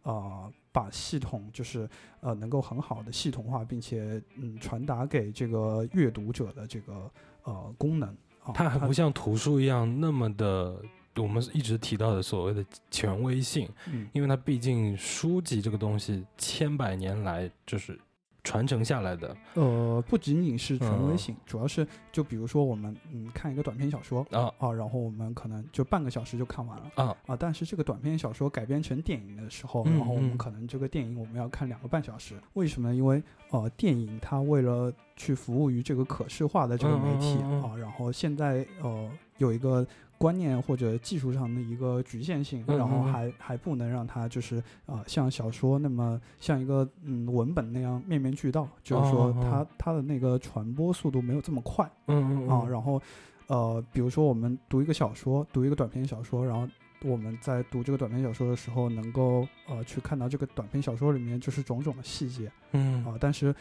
[0.02, 1.88] 呃，把系统就是
[2.22, 7.08] 呃能够很好的系统化，并且嗯传达给这个阅读者的这个
[7.44, 8.08] 呃功能。
[8.42, 10.82] 啊，它还不像图书一样那么的，
[11.18, 17.96] 我们一直提到的所谓的权威性，嗯因为它毕竟书籍这个东西千百年来就是
[18.44, 19.36] 传承下来的。
[19.54, 21.18] 呃，不仅仅是权威嗯。
[21.18, 24.52] 性，主要是就比如说我们嗯看一个短篇小说啊。
[24.58, 26.90] 啊，然后我们可能就半个小时就看完了。
[26.96, 30.38] 啊，啊，但是这个短篇小说改编成电影的时候，嗯然后我们嗯。
[30.38, 32.88] 可能这个电影我们要看两个半小时，为什么？
[32.88, 32.94] 呢？
[32.94, 39.86] 因为呃，电影它为了去服务于这个可视化的这个媒体啊，然后现在呃有一个
[40.20, 51.90] 观念或者技术上的一个局限性，嗯然后还还不能让它就是啊、呃像小说那么像一个嗯文本那样面面俱到，就是说它它的那个传播速度没有这么快。
[52.08, 52.48] 嗯嗯。
[52.50, 53.00] 啊，然后
[53.46, 56.68] 呃，比如说我们读一个小说，读一个短篇小说，然后
[57.02, 63.02] 我们在读这个短篇小说的时候，能够呃去看到这个短篇小说里面就是种种的细节嗯。
[63.06, 63.54] 啊，但是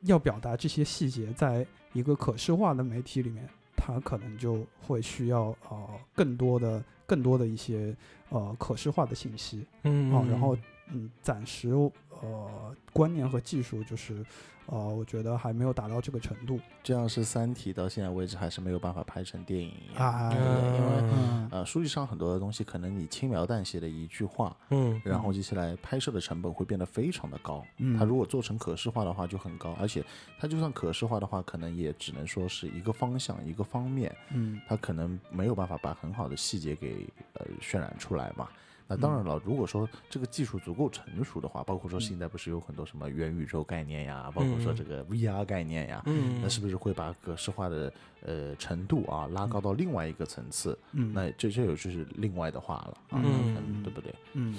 [0.00, 3.48] 要表达这些细节，在一个可视化的媒体里面，
[3.84, 7.94] 它可能就会需要呃更多的更多的一些
[8.28, 9.66] 呃可视化的信息。
[9.82, 10.56] 嗯啊，然后
[10.88, 11.70] 嗯，暂时
[12.20, 14.24] 呃观念和技术就是
[14.66, 20.32] 呃，我觉得还没有达到这个程度这样是《三体》到现在为止还是没有办法拍成电影一样。
[20.32, 27.64] 因为嗯呃，书籍上很多的东西，可能你轻描淡写的一句话，嗯然后接下来拍摄的成本会变得非常的高。
[27.78, 30.04] 嗯它如果做成可视化的话就很高，而且
[30.38, 38.48] 它就算可视化的话，可能也只能说是一个方向、一个方面，嗯它可能没有办法把很好的细节给呃渲染出来嘛。
[38.94, 47.92] 那当然了，如果说这个技术足够成熟的话，包括说现在不是有很多什么元宇宙概念呀，包括说这个 VR 概念呀，嗯那是不是会把格式化的
[48.24, 50.78] 呃程度啊拉高到另外一个层次？
[50.92, 53.22] 嗯那这这有就是另外的话了啊，
[53.82, 54.14] 对不对？
[54.34, 54.56] 嗯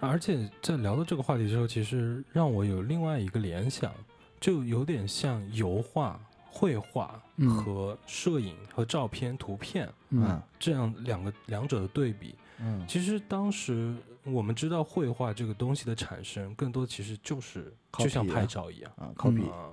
[0.00, 3.92] 而且在聊到这个话题之后，其实让我有另外一个联想，
[4.40, 6.20] 就有点像油画、
[6.50, 12.34] 绘画嗯和摄影和照片、图片嗯这样两个两者的对比。
[12.60, 12.84] 嗯。
[12.86, 18.92] 其实当时我们知道绘画这个东西的产生，更多其实就是就像拍照一样。
[18.96, 19.70] 啊，copy 啊。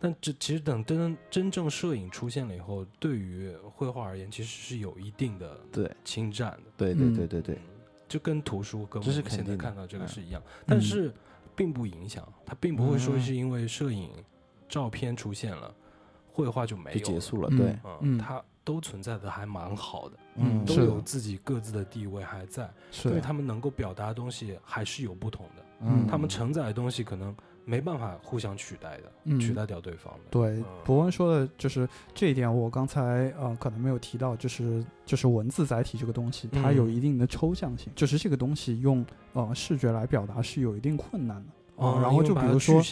[0.00, 5.90] 但这其实等真真正摄影出现了以后，对于绘画而言，其实是有一定的对。
[6.04, 6.70] 侵占的。
[6.76, 7.40] 对对嗯对对。
[7.42, 7.58] 对，
[8.08, 10.08] 就跟图书跟我们现在看到这个嗯。
[10.08, 11.12] 是一样，但是
[11.54, 13.20] 并不影响，它并不会说嗯。
[13.20, 14.10] 是因为摄影、
[14.68, 15.72] 照片出现了，
[16.32, 18.18] 绘画就没有就结束了，嗯对，嗯，嗯。
[18.18, 30.20] 它都存在的还蛮好的，嗯都有自己各自的地位还在，是因为他们能够表达的东西还是有不同的，嗯他们承载的东西可能没办法互相取代的，嗯取代掉对方的。
[30.30, 39.02] 对嗯博文说的就是这一点，我刚才呃可能没有提到，就是就是文字载体这个东西，它嗯有一定的抽象性，就是这个东西用
[39.32, 41.52] 呃视觉来表达是有一定困难的。
[41.78, 42.82] 啊，然后就比如说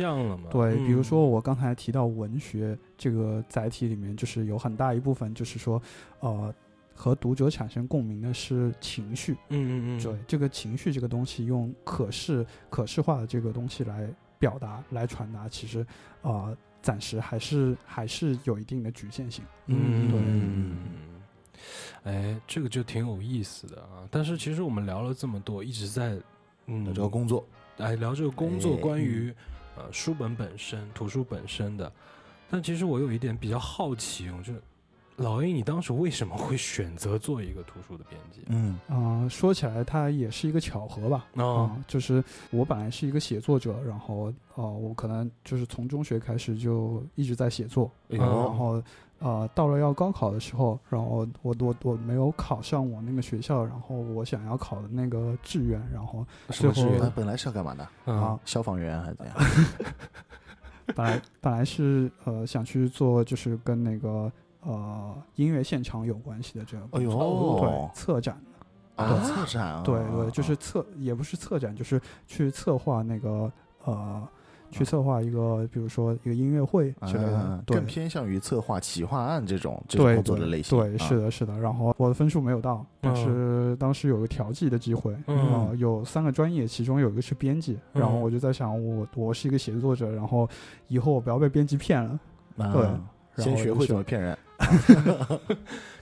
[0.50, 5.82] 对，比如嗯说我刚才提到文学这个载体里面，就是有很大一部分就是说，
[6.20, 6.54] 呃，
[6.94, 15.80] 和读者产生共鸣的是情绪，嗯嗯嗯，对这个情绪这个东西，用可视可视化的这个东西来表达、来传达，其实
[16.22, 19.44] 啊、呃暂时还是还是有一定的局限性。
[19.66, 20.76] 嗯，对嗯，
[22.04, 24.06] 哎，这个就挺有意思的啊。
[24.08, 26.16] 但是其实我们聊了这么多，一直在
[26.66, 27.44] 嗯聊工作，
[27.78, 29.34] 哎聊这个工作，哎关于
[29.76, 31.90] 呃书本本身、图书本身的。
[32.48, 34.52] 但其实我有一点比较好奇，我就
[35.16, 38.42] 老 A，你当时为什么会选择做一个图书的编辑？
[38.48, 41.26] 嗯啊、说起来它也是一个巧合吧。
[41.36, 48.82] 啊、哦，就是我本来是一个写作者，然后呃，我可能就是从中学开始就一直在写作，哎然呦后
[49.18, 57.82] 呃，到了要高考的时候，然后我我我没有考上我那个学校，然后我想要考的那个志愿，然后最后本来是要干嘛的？
[58.04, 59.34] 啊啊，消防员还是怎样？
[60.94, 68.38] 本来本来是呃想去做就是跟那个呃音乐现场有关系的这个哎，呦对，策展
[68.96, 73.50] 的，啊，策展啊，对对，就啊是策也不是策展，就是去策划那个
[73.84, 74.28] 呃。
[74.70, 80.78] 去策划一个，比如说一个音乐会之类的更偏向于策划企划案这种这种对工作的类型。
[80.78, 81.58] 对，啊是的，是的。
[81.58, 87.78] 然后我的分数没有到，但是当时有个调剂的机会，嗯啊，有三个专业，其中有一个是编辑。
[87.92, 90.48] 然后嗯我就在想，我我是一个写作者，然后
[90.88, 92.18] 以后我不要被编辑骗了。
[92.58, 92.82] 啊对
[93.34, 94.38] 然先学会怎么骗人。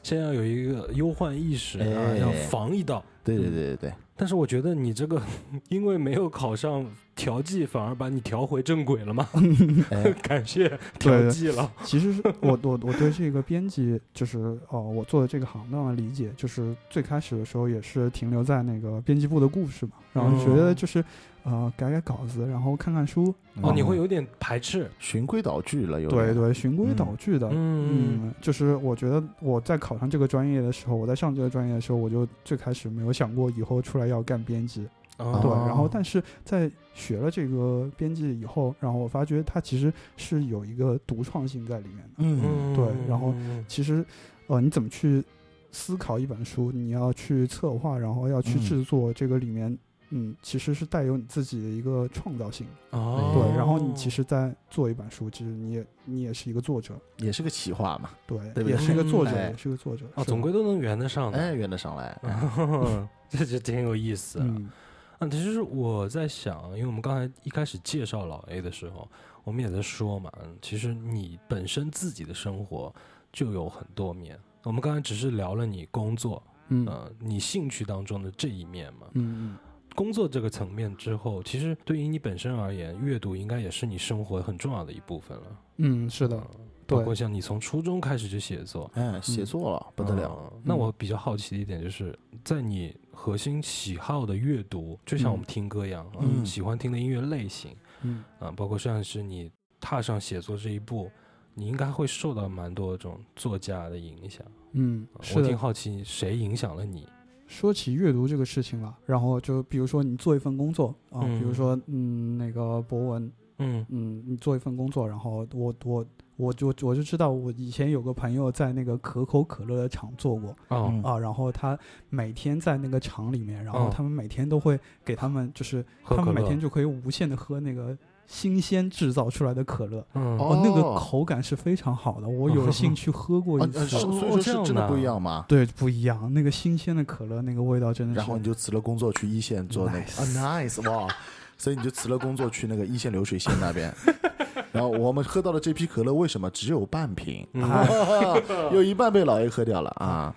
[0.05, 3.03] 先要有一个忧患意识啊，哎要防一道。
[3.25, 5.21] 对对对对对，但是我觉得你这个
[5.71, 6.87] 因为没有考上
[7.17, 9.27] 调剂，反而把你调回正轨了嘛？
[9.91, 11.73] 哎， 感谢调剂了。
[11.85, 14.39] 其实是我我我对这个编辑，就是
[14.69, 21.03] 哦，我做的这个行当的理解，就是最开始的时候也是停留在那个编辑部的故事嘛，然后觉得就是
[21.45, 24.91] 呃改改稿子，然后看看书，哦，你嗯会有点排斥。
[24.99, 27.49] 循规蹈矩了，有点对对，循规蹈矩的。
[27.53, 34.89] 嗯嗯，就是我觉得我在考上这个专业的时候，我在上这个专业的时候，我就最开始没有想过以后出来要干编辑。
[35.19, 42.11] 哦对，然后但是在学了这个编辑以后，然后我发觉它其实是有一个独创性在里面的。
[42.19, 44.05] 嗯对然后嗯其实，
[44.49, 45.23] 呃，你怎么去
[45.71, 46.73] 思考一本书？
[46.73, 49.79] 你要去策划，然后要去嗯制作，这个里面，
[50.11, 52.67] 嗯，其实是带有你自己的一个创造性。
[52.91, 60.07] 哦，对，然后你其实，在做一本书，其实你也你也是一个作者，也是个企划嘛，对，对对也是一个作者，哎也是个作者。
[60.15, 61.39] 啊，是总归都能圆得上的。
[61.39, 62.09] 哎，圆得上来。
[62.23, 64.45] 哎这就挺有意思啊。
[64.49, 64.71] 嗯
[65.19, 69.09] 啊，其实我在想，因为我们刚才一开始介绍老 A 的时候，
[69.43, 72.95] 我们也在说嘛，嗯其实你本身自己的生活
[73.33, 74.39] 就有很多面。
[74.63, 79.07] 我们刚才只是聊了你工作，嗯呃，你兴趣当中的这一面嘛。
[79.15, 79.57] 嗯
[79.95, 85.45] 工作这个层面之后，其实对于你本身而言，阅读应该也是你生活很重要的一部分了。
[85.77, 90.39] 嗯，是的，嗯包括像你从初中开始就写作，哎，写作了不得了。
[90.53, 101.11] 嗯那我比较好奇的一点就是，在你核心喜好的阅读，就像我们听歌一样，嗯嗯，喜欢听的音乐类型，嗯啊，包括像是你踏上写作这一步，
[101.55, 104.45] 你应该会受到蛮多这种作家的影响。
[104.73, 105.25] 嗯，啊。
[105.35, 107.09] 我挺好奇谁影响了你？
[107.47, 111.39] 说起阅读这个事情了，然后就比如说你做一份工作啊，嗯。
[111.39, 113.85] 比如说嗯那个博文，嗯。
[113.89, 116.05] 嗯，你做一份工作，然后我我
[116.37, 121.79] 我就我就知道，我以前有个朋友在那个可口可乐的厂做过啊，然后他
[122.09, 123.91] 每天在那个厂里面，然后哦。
[123.95, 133.79] 他们每天都会给他们，就是他们每天就可以无限的喝那个新鲜制造出来的可乐，嗯哦哦，那个口感是非常好的，我 有幸去喝过啊一次。
[133.81, 135.45] 呃所以哦说是真的这样的不一样吗。
[135.49, 138.19] 对，不一样，那个新鲜的可乐，那个味道真的是。
[138.19, 141.09] 然后你就辞了工作去一线做那个 Nice 啊，nice 哇！
[141.57, 143.95] 所以你就辞了工作去那个一线流水线那边。
[144.73, 147.47] 然后我们喝到的这批可乐为什么只有半瓶？
[147.53, 150.35] 嗯 哎有一半被老爷喝掉了啊！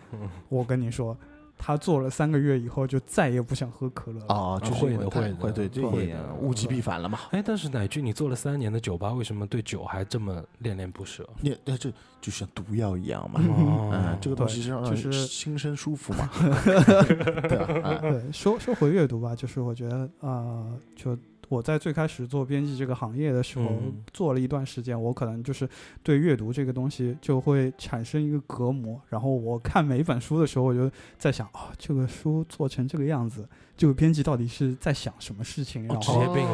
[0.48, 1.18] 我跟你说，
[1.58, 4.34] 他做了三个月以后，就再也不想喝可乐了。
[4.34, 7.20] 啊，就会的会的会对，这也会的物极必反了嘛。
[7.32, 11.28] 哎，但是乃俊，你做了三年的酒吧，为什么对酒还这么恋恋不舍？
[11.42, 11.92] 你那这
[12.22, 13.42] 就像毒药一样嘛。
[13.48, 16.30] 哦嗯，这个东西是让人就是心生舒服嘛。
[18.02, 20.66] 对，说说回阅读吧，就是我觉得啊，
[20.96, 21.18] 就
[21.50, 25.68] 我在最开始做编辑这个行业的时候，嗯做了一段时间，我可能就是
[26.04, 29.00] 对阅读这个东西就会产生一个隔膜。
[29.10, 35.88] 然后我看每一本书的时候，我就在想，哦，这个书做成这个样子，这个编辑到底是在想什么事情？
[35.88, 36.48] 然职后业病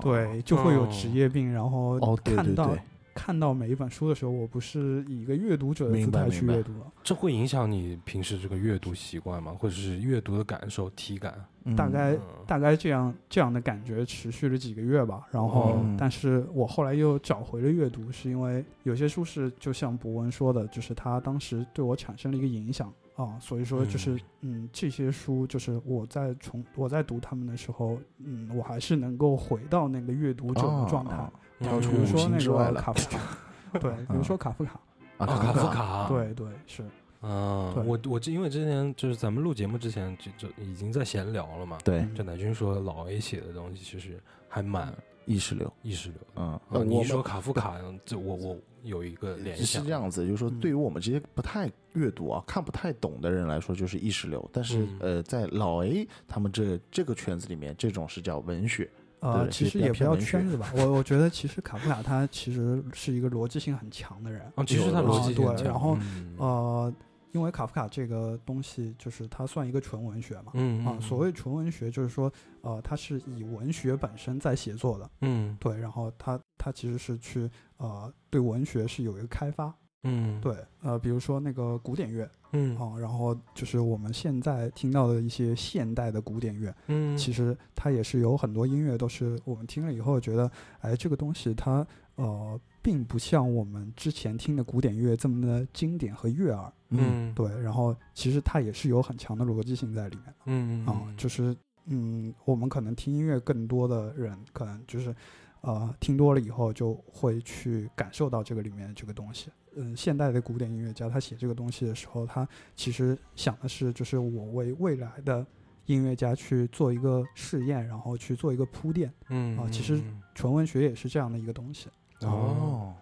[0.00, 2.76] 对，就会有哦职业病，然后哦，看到、
[3.16, 6.92] 看到每一本书的时候，我不是以一个阅读者的姿态去阅读了。
[7.02, 9.56] 这会影响你平时这个阅读习惯吗？
[9.58, 11.34] 或者是阅读的感受、体感？
[11.64, 11.74] 嗯。
[11.74, 12.20] 大概嗯。
[12.46, 22.92] 大概这样这样的感觉持续了几个月吧，然后，嗯但是我后来又找回了阅读，是因为有些书是就像博文说的，就是他当时对我产生了一个影响。
[23.16, 31.16] 啊，所以说就是嗯这些书就是我在重我在读他们的时候，嗯，我还是能够回到那个阅读者的状态，
[31.60, 33.38] 跳出五比如说那行之外了个卡夫卡，
[33.80, 34.80] 对，比如说卡夫卡，
[35.18, 36.84] 啊，啊，卡夫卡，，对对是，
[37.22, 42.14] 嗯，我我之因为之前就是咱们录节目之前就就已经在闲聊了嘛，对，嗯。
[42.14, 44.94] 就乃军说老 A 写的东西其实还蛮
[45.24, 46.18] 意识流，意识流。
[46.36, 50.60] 嗯，你一说卡夫卡，这我我有一个联想是，这样子，就是说，嗯。
[50.60, 54.48] 对于我们这些不太阅读啊、看不太懂的人来说，就是意识流。
[54.52, 54.98] 但是，嗯。
[55.00, 58.88] 呃，在老 A 他们这这个圈子里面，这种是叫文学，
[59.32, 66.34] 呃，其实也不要圈子吧， 我我觉得其实卡夫卡他其实是一个逻辑性很强的人，啊，其实他逻辑性很强对然后嗯。
[66.38, 66.94] 呃，
[67.32, 75.54] 因为卡夫卡这个东西就是它算一个纯文学嘛，啊，嗯啊所谓纯文学就是说，呃，它是以文学本身在写作的，嗯。
[75.60, 79.74] 对，然后它它其实是去呃对文学是有一个开发，
[80.06, 80.40] 嗯。
[80.40, 82.76] 对，呃，比如说那个古典乐嗯。
[82.78, 87.16] 啊，然后就是我们现在听到的一些现代的古典乐，嗯。
[87.16, 90.50] 其实它也是有很多音乐都是我们听了以后觉得，
[90.80, 97.34] 哎，这个东西它呃并不像我们之前听的古典乐这么的经典和悦耳，嗯。
[97.34, 101.54] 对，然后其实它也是有很强的逻辑性在里面的嗯啊，就是
[101.86, 105.14] 嗯，我们可能听音乐更多的人，可能就是
[105.60, 109.50] 呃听多了以后就会去感受到这个里面这个东西。
[109.76, 115.46] 嗯，现代的古典音乐家他写这个东西的时候，他其实想的是，就是我为未来的
[115.84, 119.12] 音乐家去做一个试验，然后去做一个铺垫。
[119.28, 120.02] 嗯啊其实
[120.34, 121.88] 纯文学也是这样的一个东西。
[122.20, 122.94] 哦哦，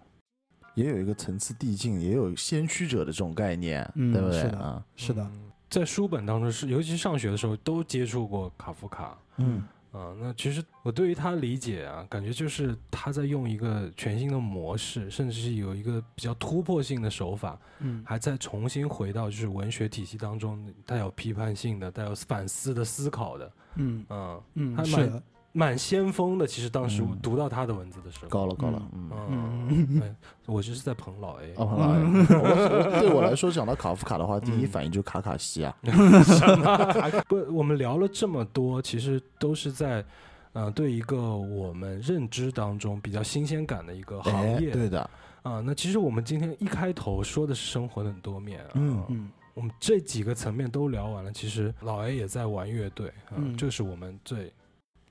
[0.75, 4.85] 也有一个层次递进，也有先驱者的这种概念，嗯对不对是的啊？
[4.97, 9.19] 是的，嗯在书本当中是，尤其上学的时候都接触过卡夫卡。
[9.39, 9.63] 嗯
[9.95, 18.03] 啊，那其实我对于他理解啊，感觉就是他在用一个全新的模式，甚至是有一个比较突破性的手法，嗯。
[18.05, 24.05] 还在重新回到就是文学体系当中带有批判性的、带有反思的思考的，嗯。
[24.11, 25.23] 嗯，嗯，还蛮是的，
[25.57, 26.47] 蛮先锋的。
[26.47, 30.15] 其实当时我嗯读到他的文字的时候，高了高了，嗯。
[30.47, 31.87] 我就是在捧老 A，哦，好了，
[32.29, 35.75] 我 我对我来说，讲到卡夫卡的话，第一嗯反应就是卡卡西啊。
[37.29, 40.05] 不，我们聊了这么多，其实都是在，
[40.53, 44.71] 呃，对一个我们认知当中比较新鲜感的一个行哎业。
[44.71, 45.09] 对的，
[45.43, 51.33] 啊，那其实我们今天一开头说的是生活的很多面啊，嗯嗯我们这几个层面都聊完了。
[51.33, 54.53] 其实老 A 也在玩乐队，啊、嗯这是我们最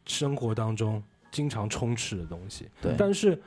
[0.06, 1.02] 生活当中
[1.32, 2.70] 经常充斥的东西。
[2.82, 3.42] 对，但是，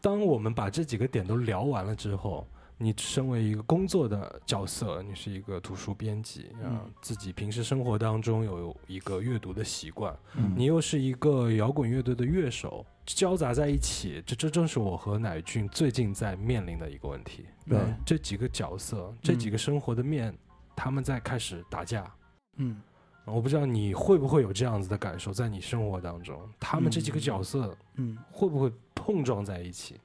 [0.00, 2.46] 当我们把这几个点都聊完了之后，
[2.78, 17.46] 你身为一个工作的角色，你是一个图书编辑啊，嗯自己平时生活当中有一个阅读的习惯，嗯你又是一个摇滚乐队的乐手，交杂在一起，这这正是我和乃俊最近在面临的一个问题。
[17.68, 20.36] 对嗯这几个角色，这几个生活的面，
[20.74, 22.12] 他们在开始打架。
[22.56, 22.82] 嗯
[23.24, 29.94] 我不知道你会不会有这样子的感受，在你生活当中，他们这几个角色嗯会不会碰撞在一起？
[29.94, 30.00] 嗯，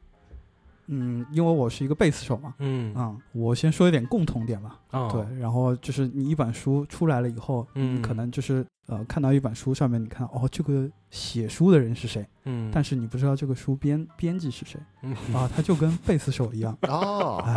[0.87, 4.79] 因为我是一个贝斯手嘛，嗯啊、我先说一点共同点吧。
[4.91, 17.51] 啊，对，然后就是你一本书出来了以后，嗯你可能就是呃看到一本书上面，你看哦这个写书的人是谁，嗯，但是你不知道这个书编编辑是谁嗯啊，他就跟贝斯手一样，哦，哎，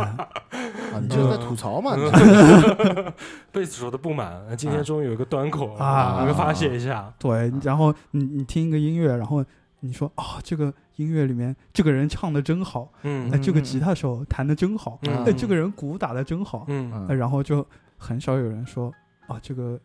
[0.93, 1.95] 啊，你就是在吐槽嘛？
[1.95, 2.03] 你
[3.51, 7.13] 贝斯手的不满，今天终于有一个端口啊能够发泄一下。
[7.17, 9.43] 对，然后你你听一个音乐，然后
[9.79, 10.71] 你说啊、这个
[11.01, 13.29] 音乐里面这个人唱的真好，嗯。
[13.31, 15.25] 哎，这个吉他手弹的真好，嗯。
[15.25, 17.07] 哎，这个人鼓打的真好，嗯。
[17.17, 17.65] 然后就
[17.97, 18.93] 很少有人说
[19.27, 19.79] 啊这个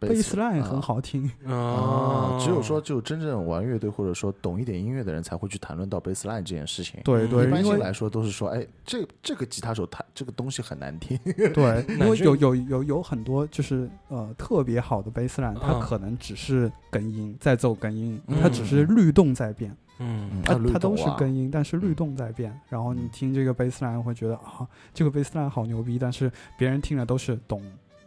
[0.00, 7.00] 贝斯 line 很好听， 啊，只有说就真正玩乐队或者说懂一点音乐的人才会去谈论到贝斯 line 这件事情。
[7.00, 7.04] 嗯。
[7.04, 11.18] 对对，一般性来说都是说，哎，这这个吉他手弹这个东西很难听。
[11.54, 18.36] 对， 因为有有有有很多就是呃特别好的贝斯 line，它嗯可能只是根音在奏根音，嗯。
[18.42, 22.58] 它只是律动在变，嗯它它都是根音，但是律动在变。
[22.68, 27.62] 然后你听这个贝斯 line 会觉得啊，这个贝斯 line 好牛逼，但是别人听了都是咚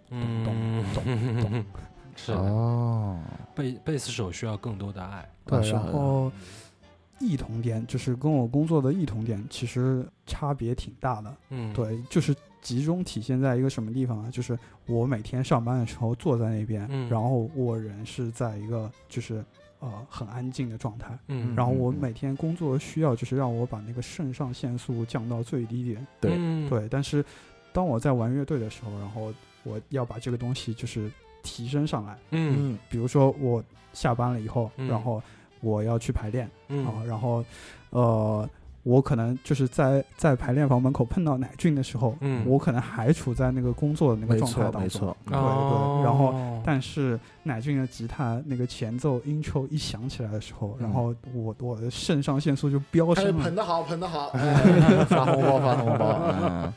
[0.09, 1.65] 咚咚咚咚。
[2.19, 3.19] 是哦，
[3.53, 5.23] 贝贝斯手需要更多的爱。
[5.45, 6.31] 对，然后
[7.19, 11.37] 异同点就是跟我工作的异同点其实差别挺大的。
[11.51, 14.31] 嗯，对，就是集中体现在一个什么地方啊？
[14.31, 14.57] 就是
[14.87, 19.45] 我每天上班的时候坐在那边，嗯然后我人是在一个就是
[19.79, 26.05] 呃很安静的状态，嗯，然后我嗯每天工作需要就是让我把那个肾上腺素降到最低点。
[26.19, 27.23] 对嗯，对，但是
[27.73, 31.11] 当我在玩乐队的时候，然后我要把这个东西就是
[31.43, 32.17] 提升上来。
[32.31, 33.63] 嗯嗯比如说我
[33.93, 35.21] 下班了以后，嗯然后
[35.61, 37.43] 我要去排练啊嗯，然后
[37.91, 38.49] 呃。
[38.87, 53.55] 我可能就是在在排练房门口碰到乃俊的时候，嗯我可能还处在那个工作的那个状态当中，错没错，对对，然后后但是乃俊的吉他那个前奏 intro 一响起来的时候，然嗯后我我的肾上腺素就飙哎，升了捧。
[53.55, 56.73] 得好，捧得好， 哎发红包，发红包，嗯，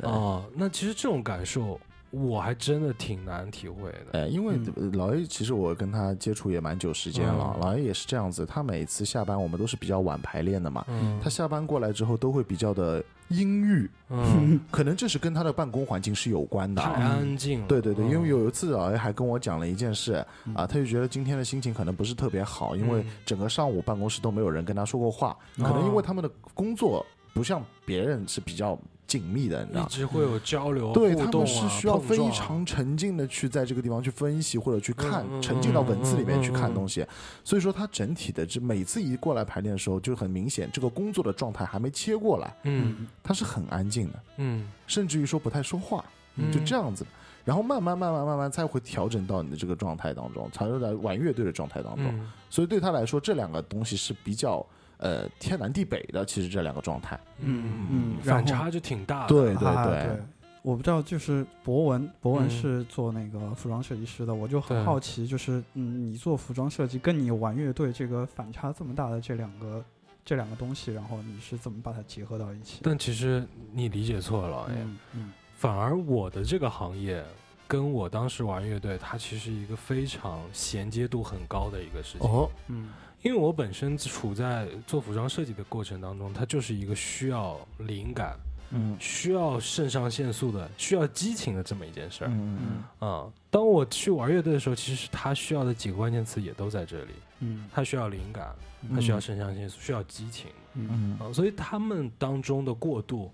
[0.00, 1.78] 对 哦，那其实这种感受，
[2.12, 4.20] 我还真的挺难体会的。
[4.20, 4.54] 哎，因为
[4.92, 17.16] 老 A 其实我跟他接触也蛮久时间了，嗯老 A 也是这样子，他每次下班我们都是比较晚排练的嘛，嗯，他下班过来之后都会比较的阴郁，嗯， 可能这是跟他的办公环境是有关的太啊。
[17.18, 17.66] 安静了。
[17.66, 28.78] 对对对，因为嗯有一次老 A 还跟我讲了一件事嗯啊，他就觉得今天的心情可能不是特别好，因为嗯整个上午办公室都没有人跟他说过话，哦可能因为他们的工作不像别人是比较
[29.12, 29.88] 紧密的，你知道一。
[29.90, 37.06] 直会有交流、对他们是需要非常沉浸的去在这个地方去分析或者去看，沉浸到文字里面去看东西。
[37.44, 46.02] 所以说，他整体的这每次一过来排练的时候，就很明显这个工作的状态还没切过来，嗯他是很安静的，嗯，甚至于说不太说话，
[46.36, 47.04] 嗯就这样子。
[47.44, 52.06] 然后慢慢慢慢慢慢才会调整到你的这个状态当中，才会在玩乐队的状态当中。
[52.06, 54.64] 嗯所以对他来说，这两个东西是比较
[55.02, 56.24] 呃天南地北的。
[56.24, 59.28] 其实这两个状态，嗯嗯反差就挺大的。
[59.28, 60.22] 对对啊对对，
[60.62, 69.84] 我不知道，就是博文，博文嗯是做那个服装设计师的，我就很好奇，就是嗯，你做服装设计跟你玩乐队这个反差这么大的这两个
[70.24, 72.78] 这两个东西，然后你是怎么把它结合到一起？
[72.82, 77.24] 但其实你理解错了，哎，嗯嗯反而我的这个行业
[77.66, 82.28] 跟我当时玩乐队，它其实一个非常衔接度很高的一个事情。
[82.28, 82.90] 哦，嗯
[83.22, 88.36] 因为我本身处在做服装设计的过程当中，它就是一个需要灵感、
[88.72, 92.30] 嗯需要肾上腺素的、需要激情的这么一件事儿。
[92.30, 92.58] 嗯
[93.00, 97.12] 嗯啊、当我去玩乐队的时候，其实它需要的几个关键词也都在这里。
[97.40, 98.54] 嗯他需要灵感，
[98.94, 103.30] 它需要肾上腺素，需要激情嗯嗯啊、所以他们当中的过渡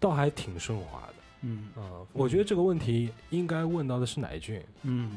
[0.00, 1.14] 倒还挺顺滑的。
[1.42, 4.64] 嗯啊、我觉得这个问题应该问到的是乃俊。
[4.82, 5.16] 嗯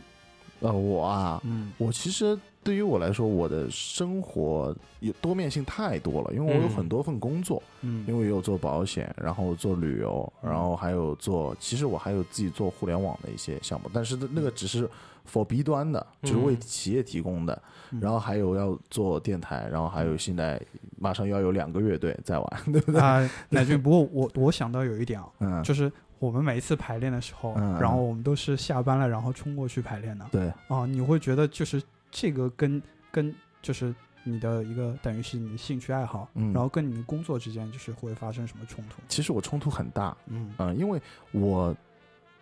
[0.62, 1.72] 呃，我啊，嗯。
[1.78, 8.06] 我其实对于我来说，我的生活有多面性太多了，因为我有嗯很多份工作，嗯。
[8.08, 14.90] 因为有做保险，然后做旅游，然后还有做，其实我还有自己做互联网的一些项目，但是那个只是
[15.32, 18.00] for B 端的，就是为嗯企业提供的，嗯。
[18.00, 20.62] 然后还有要做电台，然后还有现在
[21.00, 23.02] 马上要有两个乐队在玩，对不对？
[23.02, 25.92] 啊，乃俊，不过我我想到有一点啊，嗯，就是
[26.22, 30.26] 我们每一次排练的时候，然后我们都是下班了，然后冲过去排练的。
[30.32, 32.80] 对，啊，你会觉得就是这个跟
[33.12, 33.94] 跟就是
[34.24, 39.02] 你的一个等于是你的兴趣爱好，嗯然后跟你的工作之间就是会发生什么冲突？
[39.08, 41.02] 其实我冲突很大，嗯嗯，因为
[41.32, 41.76] 我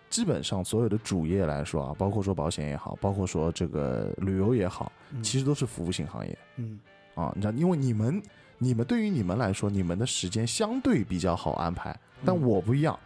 [0.10, 6.78] 基本上所有的主业来说啊，包括说保险也好，包括说这个旅游也好，嗯其实都是服务性行业嗯
[7.16, 7.32] 啊。
[7.34, 8.22] 你知道，因为你们
[8.58, 13.00] 你们对于你们来说，你们的时间相对比较好安排，但嗯我不一样。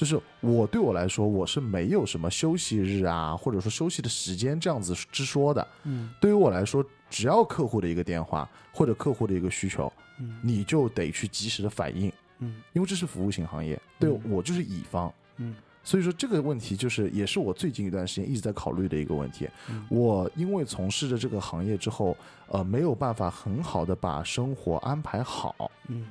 [0.00, 5.68] 就是我对我来说，我是没有什么休息日啊，或者说休息的时间这样子之说的。
[5.84, 15.12] 嗯对于我来说，只要客户的一个电话或者客户的一个需求，嗯你就得去及时的反应，嗯因为这是服务型行业，对嗯我就是乙方。
[15.36, 19.46] 嗯所以说这个问题就是也是我最近一段时间一直在考虑的一个问题。
[19.68, 22.16] 嗯我因为从事着这个行业之后，
[22.48, 26.06] 呃，没有办法很好的把生活安排好嗯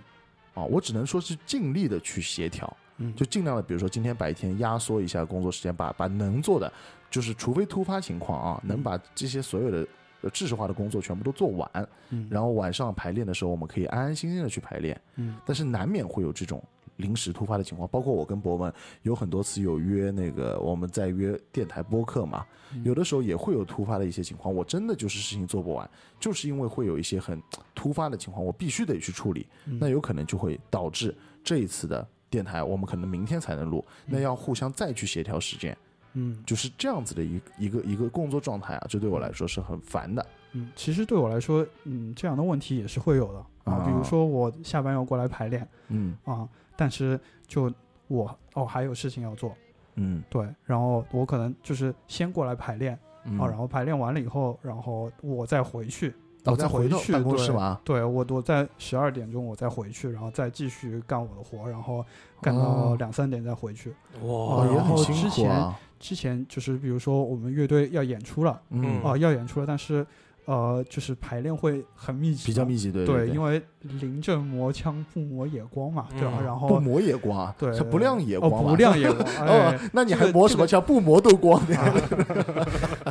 [0.54, 6.72] 啊，我只能说是尽力的去协调，嗯，就尽量的，比如说今天白天压缩一下工作时间，把把能做的，
[7.10, 9.88] 就是除非突发情况啊，能把这些所有的。
[10.22, 12.28] 呃，知识化的工作全部都做完，嗯。
[12.30, 15.00] 然后晚上排练的时候，我们可以安安心心的去排练。
[15.16, 15.38] 嗯。
[15.46, 16.62] 但是难免会有这种
[16.98, 18.74] 临时突发的情况，包括我跟博文
[19.04, 22.84] 有很多次有约那个我们在约电台播客嘛，嗯。
[22.84, 25.90] 有的时候也会有突发的一些情况，我真的就是事情做不完，
[26.20, 27.42] 就是因为会有一些很
[27.74, 29.78] 突发的情况，我必须得去处理，嗯。
[29.80, 35.78] 那有可能就会导致这一次的电台我们可能明天才能录，那要互相再去协调时间，
[36.14, 40.26] 嗯就是这样子的一一个一个工作状态啊，这对我来说是很烦的。
[40.54, 43.40] 嗯，其实对我来说，嗯，这样的问题也是会有的
[43.72, 43.84] 啊。
[43.86, 47.72] 比如啊说我下班要过来排练嗯啊，但是就
[48.08, 49.56] 我哦还有事情要做，
[49.96, 52.98] 嗯对，然后我可能就是先过来排练。
[53.26, 56.14] 嗯，啊，然后排练完了以后，然后我再回去，哦
[56.52, 57.80] 我再再回去办公室对吗？
[57.84, 62.06] 对我我在十二点钟我再回去，然后再继续干我的活，然后
[62.42, 63.90] 干到哦两三点再回去。
[64.22, 65.80] 哇哦，也然后很辛苦之前啊。
[66.00, 70.06] 之前就是比如说我们乐队要演出了，嗯啊、要演出了，但是
[70.46, 76.36] 呃，就是排练会很密集，比较密集，对对，因为临阵磨枪不磨野光嘛，对吧？
[76.40, 80.82] 嗯然后不磨也光啊，对是不亮也哦光嘛不亮野光， 哎哦，那你还磨什么枪？
[80.82, 81.76] 不磨都光的。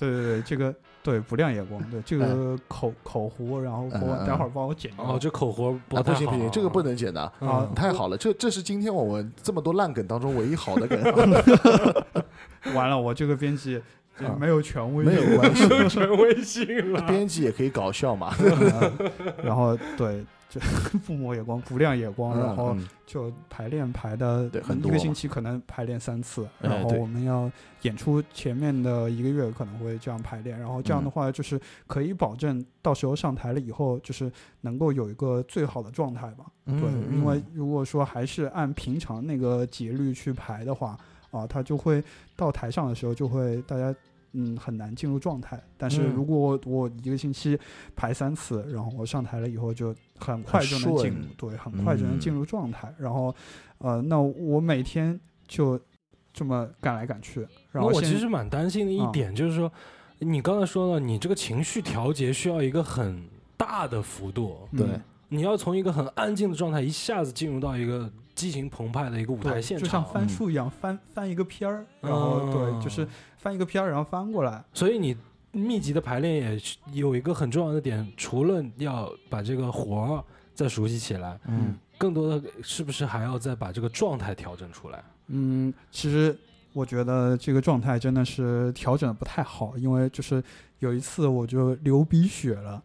[0.00, 5.04] 对对对，这个对不亮野光，对这个口口胡，然后我待会儿帮我剪掉。
[5.04, 10.98] 哦，这口活不啊，不行不行，这个不能剪的，嗯啊太好了，这这是今天我们这么多烂梗当中唯一好的梗。
[12.74, 13.80] 完了，我这个编辑
[14.18, 17.02] 啊没有权威，没有关系，权威性了。
[17.02, 18.34] 编辑也可以搞笑嘛。
[18.40, 19.10] 嗯
[19.42, 20.60] 然后对，就
[21.06, 22.86] 不抹眼光，不亮眼光，然后嗯。
[23.06, 27.50] 就排练排的很多一个星期可能排练三次，哎然后我们要
[27.82, 31.10] 演出前面的一个月可能会这样排练，然后这样的嗯。
[31.10, 34.30] 话就是可以保证到时候上台了以后就是
[34.60, 36.46] 能够有一个最好的状态吧。
[36.66, 40.96] 对，嗯因为如果说还是按平常那个节律去排的话，
[41.32, 42.00] 啊，他就会
[42.36, 43.92] 到台上的时候就会大家
[44.34, 45.60] 嗯很难进入状态。
[45.76, 46.12] 但是嗯。
[46.14, 47.58] 如果我一个星期
[47.96, 52.34] 排三次，然后我上台了以后就很快就能进入，对，很快就能进嗯。
[52.34, 52.94] 入状态。
[52.98, 53.34] 然后
[53.78, 55.18] 呃，那我每天
[55.48, 55.80] 就
[56.32, 59.72] 这么赶来赶去，然后我其实蛮担心的一啊点就是说，
[60.18, 64.86] 你刚才说了，你这个情绪调节需要一个很大的幅度，对。
[64.86, 65.02] 嗯
[65.32, 70.28] 你要从一个很安静的状态一下子进入到一个激情澎湃的一个舞台现场就像，翻。
[70.28, 73.08] 书一样，翻翻一个篇儿，然后对，就是嗯。
[73.38, 74.64] 翻一个篇儿，然后翻过来。
[74.74, 75.16] 所以你
[75.52, 80.24] 密集的排练也是有一个很重要的点，除了要把这个活儿
[80.54, 81.76] 再熟悉起来，嗯。
[81.98, 85.04] 更多的是不是还要再把这个状态调整出来？
[85.26, 86.34] 嗯，其实
[86.72, 90.42] 我觉得这个状态真的是调整的不太好，因为就是
[90.78, 92.82] 有一次我就流鼻血了，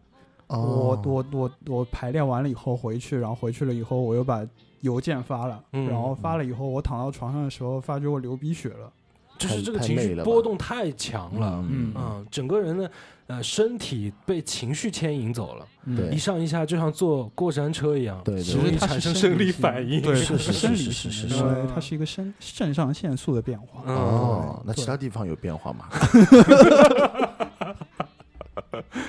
[0.48, 1.00] 哦。
[1.02, 4.46] 我我我我排练完了以后回去，然后回去了以后我又把
[4.82, 5.88] 邮件发了，嗯。
[5.88, 8.92] 然后发了以后我躺到床上的时候发觉我流鼻血了，
[9.38, 12.90] 就是这个情绪波动太强了，嗯嗯，整个人的
[13.26, 15.66] 呃身体被情绪牵引走了，
[15.96, 16.10] 对。
[16.10, 20.00] 一上一下就像坐过山车一样，对容易实产生生理反应。
[20.00, 23.82] 对，是是是生理是，是是因为它是一个肾肾上腺素的变化。
[23.86, 23.94] 嗯。
[23.94, 25.88] 哦，那其他地方有变化吗？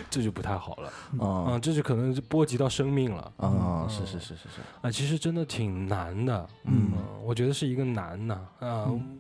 [0.10, 3.22] 这就不太好了，啊啊，这就可能是波及到生命了。
[3.38, 3.90] 啊，嗯。
[3.90, 6.92] 是是是是是，啊，其实真的挺难的，嗯。
[6.94, 9.18] 嗯，我觉得是一个难呐，啊，嗯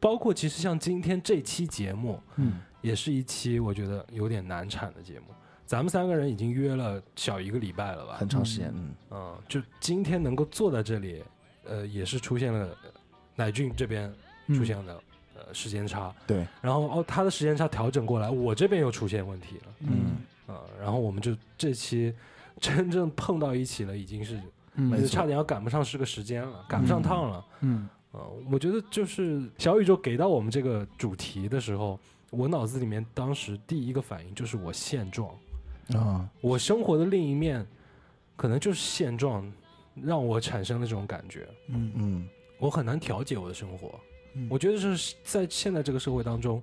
[0.00, 2.60] 包括其实像今天这期节目，嗯。
[2.82, 5.26] 也是一期我觉得有点难产的节目。
[5.66, 8.16] 咱们三个人已经约了小一个礼拜了吧？
[8.18, 8.94] 很长时间，嗯。
[9.10, 11.22] 嗯，就今天能够坐在这里，
[11.64, 12.90] 呃，也是出现了呃
[13.36, 14.10] 乃俊这边
[14.46, 14.94] 嗯出现了、
[15.36, 22.14] 呃时间差，对，然后哦他的时间差调整过来，我这边又出现问题了，嗯啊、然后我们就这期
[22.58, 24.40] 真正碰到一起了，已经是
[24.76, 27.44] 嗯差点要赶不上是个时间了，赶不上趟了。
[27.60, 31.98] 嗯嗯，我觉得就是小宇宙给到我们这个主题的时候，
[32.30, 35.30] 我脑子里面当时第一个反应就是我现状，
[35.94, 37.66] 啊，我生活的另一面，
[38.36, 39.50] 可能就是现状，
[39.94, 41.48] 让我产生了这种感觉。
[41.68, 43.98] 嗯嗯我很难调节我的生活。
[44.34, 46.62] 嗯我觉得是在现在这个社会当中，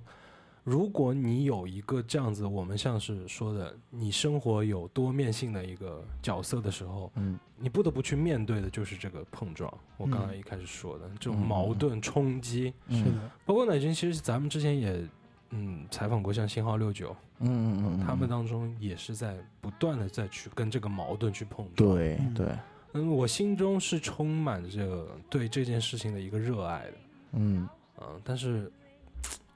[0.68, 7.38] 如果你有一个这样子，我们像是说的，你生活有多面性的一个角色的时候，嗯。
[7.60, 9.72] 你不得不去面对的就是这个碰撞。
[9.96, 15.08] 我刚才一开始说的、这种矛盾冲击，是的，包括乃军，其实咱们之前也
[15.50, 21.96] 嗯采访过像星号六九，嗯嗯嗯，他们当中也是在不断的在去跟这个矛盾去碰撞。，嗯。
[21.96, 22.54] 对对，
[22.92, 26.94] 嗯，我心中是充满着对这件事情的一个热爱的，
[27.32, 27.68] 嗯。
[28.00, 28.70] 嗯，但是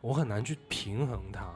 [0.03, 1.46] 我很难去平衡它。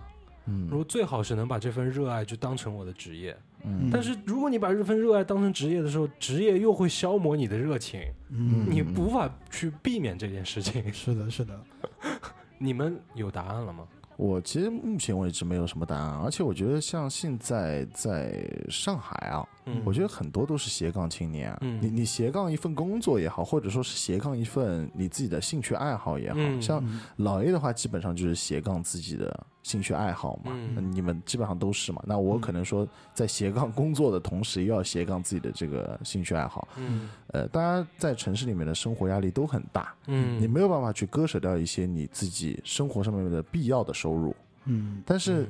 [0.47, 10.91] 嗯，如果最好是能把这份热爱就当成我的职业，嗯但是如果你把这份热爱当成职业的时候，职业又会消磨你的热情，嗯你无法去避免这件事情。
[10.93, 11.61] 是的，是的，
[12.59, 13.87] 你们有答案了吗？
[14.17, 26.63] 我其实目前为止没有什么答案，而且我觉得像现在在上海啊，嗯，我觉得很多都是斜杠青年你你斜杠一份工作也好，或者说是斜杠一份你自己的兴趣爱好也好，嗯。
[26.63, 30.53] 像嗯老 A 的话，基本上就是斜杠自己的兴趣爱好嘛。
[30.55, 30.93] 嗯。
[30.93, 32.03] 你们基本上都是嘛。
[32.07, 36.69] 那我可能说，在斜杠工作的同时，又要斜杠自己的这个兴趣爱好。
[36.77, 37.09] 嗯。
[37.33, 45.49] 呃，大家在城市里面的生活压力都很大，嗯，你没有办法去割舍掉一些你自己生活上面的必要的收入，嗯，但是嗯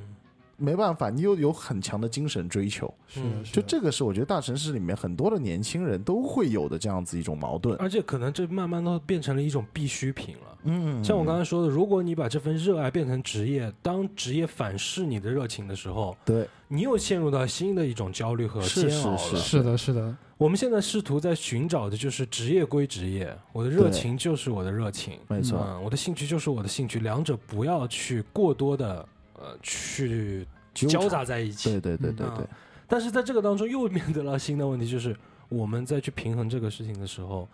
[0.56, 2.92] 没办法，你又有很强的精神追求。
[3.06, 3.20] 是
[3.52, 7.76] 就这个是我觉得大城市里面很多的年轻人都会有的这样子一种矛盾。
[7.78, 10.58] 而且可能这慢慢都变成了一种必需品了。
[10.68, 19.18] 嗯像我刚才说的，如果你把这份热爱变成职业，当职业反噬你的热情的时候，对，你又陷入到新的一种焦虑和是煎熬了。
[19.18, 29.06] 是是的，是的，我们现在试图在寻找的就是职业归职业，我的热情就是我的热情，没错，嗯，我的兴趣就是我的兴趣，两者不要去过多的
[29.46, 31.70] 呃去交杂在一起。
[31.70, 32.46] 对对对对嗯对，
[32.88, 35.16] 但是在这个当中又面对了新的问题，就是
[35.48, 37.48] 我们在去平衡这个事情的时候，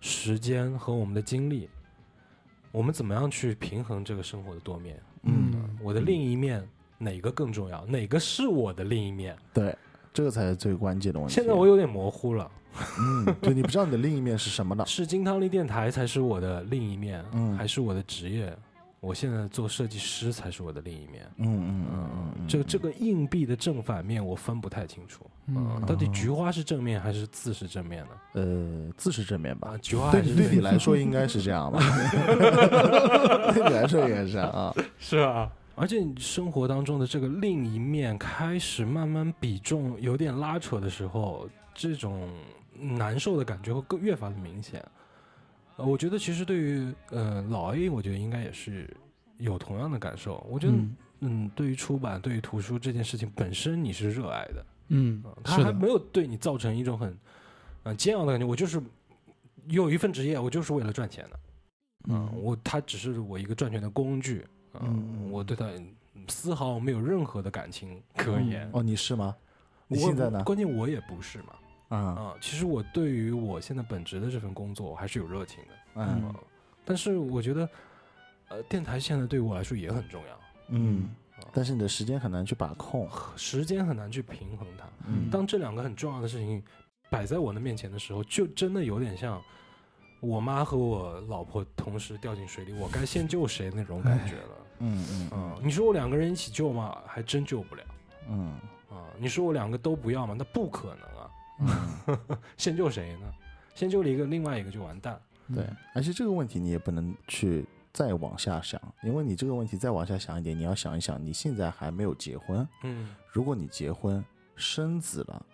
[0.00, 1.68] 时间和我们的精力，
[2.70, 5.00] 我们怎么样去平衡这个生活的多面？
[5.22, 6.66] 嗯，我的另一面
[6.98, 7.84] 哪个更重要？
[7.86, 9.36] 哪个是我的另一面？
[9.52, 9.76] 对，
[10.12, 11.34] 这个才是最关键的问题。
[11.34, 12.50] 现在我有点模糊了，
[13.00, 14.84] 嗯，对你不知道你的另一面是什么的。
[14.86, 18.56] 是金汤力电台才是我的另一面，嗯还是我的职业
[19.00, 21.24] 我现在做设计师才是我的另一面。
[21.36, 28.10] 嗯嗯嗯嗯嗯，这这个硬币的正反面我分不太清楚，嗯，嗯到底菊花是正面还是字是正面呢？
[28.34, 29.78] 呃，字是正面吧啊，？
[29.80, 31.78] 菊花对还是对你来说应该是这样吧？
[33.54, 34.74] 对你来说应该是这样啊。
[34.98, 42.28] 是啊，而且你生活当中的这个另一面开始慢慢比重有点拉扯的时候，这种
[42.80, 44.84] 难受的感觉会更越发的明显。
[45.78, 48.94] 呃，我觉得其实对于呃老 A，我觉得应该也是
[49.38, 50.44] 有同样的感受。
[50.50, 57.16] 我觉得嗯嗯，对于出版、对于图书这件事情本身，你是热爱的，嗯嗯，它是的，还没有对你造成一种很
[57.84, 58.44] 呃煎熬的感觉。
[58.44, 58.82] 我就是
[59.68, 61.40] 有一份职业，我就是为了赚钱的。
[62.08, 64.46] 嗯，我他只是我一个赚钱的工具，
[64.80, 65.70] 嗯，嗯我对他
[66.28, 68.68] 丝毫没有任何的感情可言。
[68.72, 69.34] 哦，你是吗？
[69.88, 70.42] 我你现在呢？
[70.44, 71.54] 关键我也不是嘛，
[71.88, 76.34] 啊啊，其实我对于我现在本职的这份工作，我还是有热情的，嗯嗯，
[76.84, 77.68] 但是我觉得，
[78.48, 83.08] 呃，电台现在对我来说也很重要，嗯，啊但是你的时间很难去把控。
[83.36, 84.84] 时间很难去平衡它。
[85.06, 86.62] 嗯当这两个很重要的事情
[87.08, 89.42] 摆在我的面前的时候，就真的有点像
[90.20, 94.56] 我妈和我老婆同时掉进水里，我该先救谁那种感觉了。
[94.80, 96.98] 嗯嗯嗯，你说我两个人一起救吗？
[97.06, 97.82] 还真救不了
[98.28, 98.52] 嗯
[98.90, 99.08] 啊！
[99.18, 100.34] 你说我两个都不要吗？
[100.38, 101.17] 那不可能啊！
[101.60, 102.18] 嗯，
[102.56, 103.32] 先救谁呢？
[103.74, 105.20] 先救了一个，另外一个就完蛋。
[105.54, 105.64] 对。
[105.94, 114.24] 而且这个问题你也不能去再往下想，因为你这个问题再往下想一点，你要想一想，你现在还没有结婚，嗯如果你结婚
[114.56, 115.46] 生子了，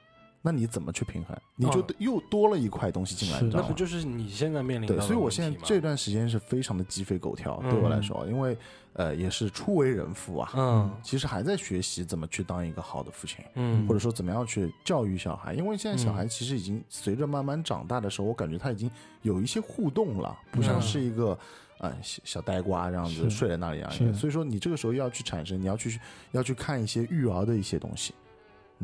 [0.47, 1.35] 那你怎么去平衡？
[1.57, 3.63] 你就哦又多了一块东西进来，是那？
[3.63, 8.03] 不就是你现在面临的对，的所以我现在这段时间是非常的鸡飞狗跳，对我来嗯。
[8.03, 8.55] 说，因为
[8.93, 10.91] 呃也是初为人父啊，嗯。
[11.03, 13.43] 其实还在学习怎么去当一个好的父亲。
[13.55, 13.89] 嗯。
[13.89, 16.15] 或者说怎么样去教育小孩，因为现在小嗯。
[16.15, 18.91] 孩其实已经随着慢慢长大的时候，我感觉他已经
[19.23, 21.39] 有一些互动了，不像嗯是一个
[21.79, 24.13] 呃小小呆瓜这样子睡在那里啊是。
[24.13, 25.99] 所以说你这个时候要去产生，你要去
[26.33, 28.13] 要去看一些育儿的一些东西，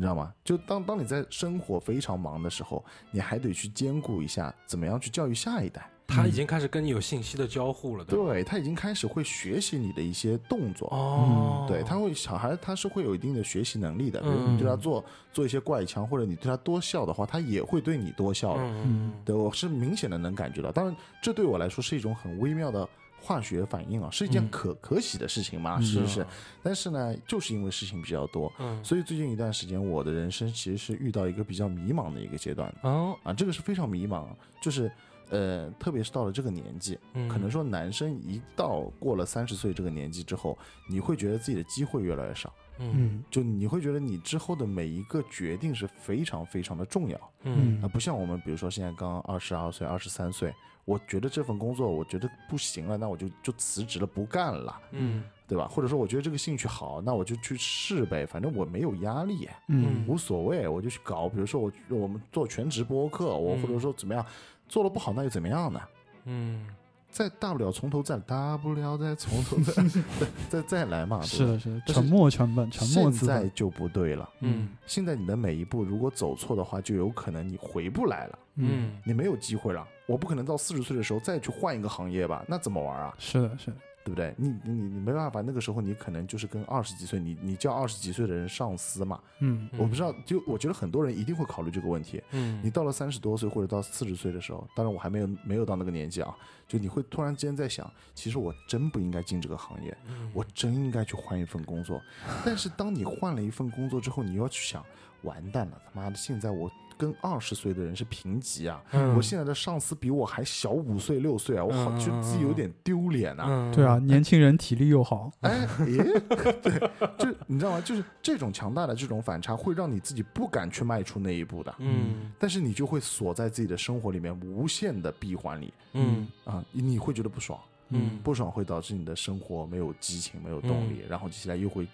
[0.01, 0.33] 你知道吗？
[0.43, 5.87] 就当当你在生活非常忙的时候，你还得去兼顾一下怎么样去教育下一代。
[6.09, 14.21] 他已经开始跟你有信息的交互了，对他已经开始会学习你的一些动作，哦，对，他会小孩他是会有一定的学习能力的。
[14.23, 18.63] 比如嗯你对他做做一些怪腔，或者你对他多笑的话，他也会对你多笑的。
[18.63, 20.73] 嗯对我是明显的能感觉到。
[20.73, 22.89] 当然，这对我来说是一种很微妙的
[23.21, 24.49] 化学反应啊，是一件嗯。
[24.51, 25.83] 可可喜的事情嘛，嗯。
[25.83, 26.27] 是是。
[26.62, 32.75] 但是呢，就是因为事情比较多，嗯所以最近一段时间，我的人生其实是遇到一个比较迷茫的一个阶段。
[32.83, 34.27] 哦，啊，这个是非常迷茫，
[34.61, 34.91] 就是。
[35.33, 37.29] 呃，特别是到了这个年纪，嗯。
[37.29, 40.59] 可能说男生一到过了三十岁这个年纪之后，
[40.89, 42.93] 你会觉得自己的机会越来越少，嗯。
[42.97, 43.25] 嗯。
[43.31, 47.33] 就你会觉得你之后的每一个决定是非常非常的重要。
[47.45, 47.81] 嗯。
[47.81, 50.53] 啊，不像我们比如说现在刚二十二岁、二十三岁，
[50.85, 55.66] 我觉得这份工作我觉得不行了，那我就就辞职了，不干了，嗯对吧？
[55.68, 61.28] 或者说我觉得这个兴趣好，那我就去试呗，反正我没有压力，嗯无所谓，我就去搞。
[61.28, 64.24] 比如说我我们做全职播客，我嗯或者说怎么样，
[64.68, 65.81] 做的不好那又怎么样呢？
[66.24, 66.66] 嗯
[67.11, 70.01] 再大不了从头再大不了再从头再 再
[70.49, 74.29] 再再来嘛，是的，是的，沉默成本，沉默现，在就不对了。
[74.41, 79.87] 嗯现在你的每一步如果走错的话，就有可能你回不来了，嗯你没有机会了。
[80.07, 82.45] 我不可能到四十岁的时候再去换一个行业吧？
[82.49, 83.15] 那怎么玩啊？
[83.19, 83.77] 是的，是的，
[84.11, 84.35] 对不对？
[84.37, 89.21] 你你你没办法，那个时候你可能就是跟二十几岁，你你叫二十几岁的人上司嘛。
[89.39, 92.21] 嗯我不知道，就我觉得很多人一定会考虑这个问题。
[92.33, 96.35] 嗯，你到了三十多岁或者到四十岁的时候，当然我还没有没有到那个年纪啊，
[96.67, 102.03] 就你会突然之间在想，其实我真不应该进这个行业，嗯我真应该去换一份工作。
[102.45, 104.85] 但是当你换了一份工作之后，你又要去想，
[105.23, 106.71] 完蛋了，他妈的，现在我
[107.01, 109.17] 跟二十岁的人是平级啊，嗯。
[109.17, 113.47] 我现在的上司比我还小五岁六岁啊，我好嗯觉得自己有点丢脸啊。
[113.49, 116.21] 嗯对啊，年轻人体力又好，哎，诶，
[116.63, 117.81] 对，就你知道吗？
[117.81, 121.75] 就是这种强大的这种反差，会让你自己不敢去迈出那一步的。
[121.79, 122.31] 嗯。
[122.39, 126.29] 但是你就会锁在自己的生活里面无限的闭环里嗯。
[126.45, 128.19] 啊，你会觉得不爽，嗯。
[128.23, 131.87] 不爽会导致你的生活没有激情、没有动力，然后接下来又会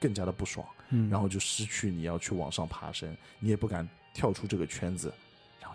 [0.00, 5.12] 更加的不爽，嗯，然后就失去你要去往上爬升，你也不敢跳出这个圈子，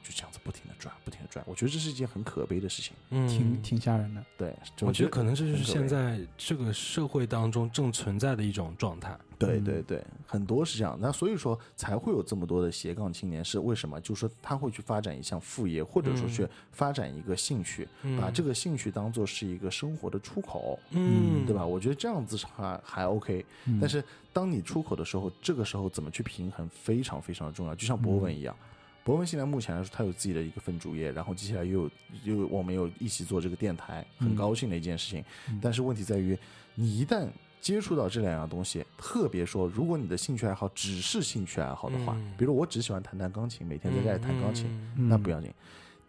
[0.04, 1.43] 就这样子不停的转，不停的转。
[1.47, 2.93] 我觉得这是一件很可悲的事情。
[3.10, 9.12] 嗯挺挺吓人的，对，我觉得可能这就是现在这个社会当中正存在的一种状态。
[9.12, 10.95] 嗯对对对，很多是这样。
[11.02, 13.99] 那所以说才会有这么多的斜杠青年，是为什么？
[14.02, 17.88] 就是说他会去发展一项副业，或者说去发展一个兴趣，
[18.20, 21.66] 把这个兴趣当做是一个生活的出口，嗯，对吧？？
[21.66, 23.43] 我觉得这样子还还 OK。
[23.66, 27.74] 嗯但是当你出口的时候，这个时候怎么去平衡非常非常的重要。
[27.74, 28.56] 就像博文一样，
[29.04, 31.89] 博文现在目前来说，他有自己的一个分主业，然后接下来又
[32.24, 35.24] 有又我们又一起做这个电台，很嗯高兴的一件事情。
[35.49, 36.38] 嗯但是问题在于，
[36.76, 37.28] 你一旦
[37.60, 45.52] 接触到这两样东西，特别说，如果你的兴趣爱好只是兴趣爱好的话，嗯比如我只喜欢弹弹钢琴，每天在家里弹钢琴，嗯那不要紧。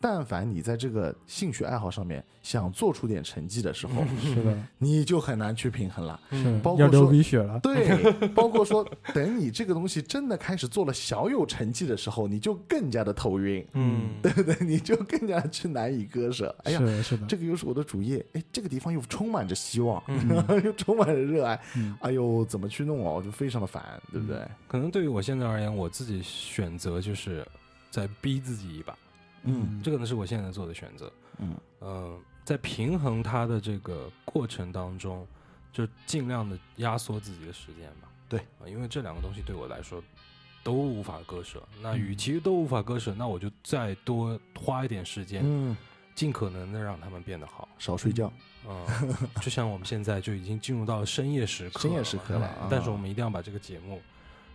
[0.03, 6.21] 但凡你在这个兴趣爱好上面想做出点成绩的时候，是的， 你就很难去平衡了。
[6.31, 7.59] 是嗯包括要流鼻血了。
[7.61, 8.85] 对，包括说，
[9.15, 14.57] 等你这个东西真的开始做了小有成绩的时候，你就更加的头晕，嗯，对不对？
[14.67, 16.53] 你就更加去难以割舍。
[16.65, 23.23] 哎呀，是的，是的，这个又是我的主业，哎，这个地方又充满着希望，嗯 又充满着热爱，嗯哎呦，怎么去弄哦？
[23.23, 24.41] 就非常的烦，对不对？
[24.67, 27.47] 可能对于我现在而言，我自己选择就是
[27.91, 28.97] 在逼自己一把，
[29.45, 31.13] 嗯这可能是我现在做的选择。
[31.39, 35.27] 嗯嗯，在平衡它的这个过程当中，
[35.73, 38.09] 就尽量的压缩自己的时间吧。
[38.29, 40.03] 对啊，因为这两个东西对我来说
[40.63, 41.63] 都无法割舍。
[41.83, 45.77] 那与嗯其都无法割舍，那我就再多花一点时间，嗯，
[46.15, 47.69] 尽可能的让他们变得好。
[47.79, 48.33] 少睡觉，
[48.69, 48.87] 嗯，
[49.43, 54.01] 就像我们现在就已经进入到了深夜时刻，深夜时刻了啊但是我们一定要把这个节目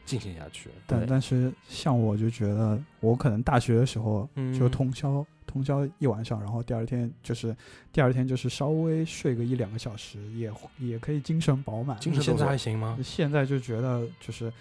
[0.08, 0.72] 进行下去。
[0.88, 7.56] 但对但是像我就觉得，我可能大学的时候嗯就通宵、通宵一晚上，然后第二天就是
[7.92, 12.00] 第二天就是稍微睡个一两个小时，也也可以精神饱满。
[12.00, 12.98] 精神现在还行吗？
[13.04, 14.52] 现在就觉得就是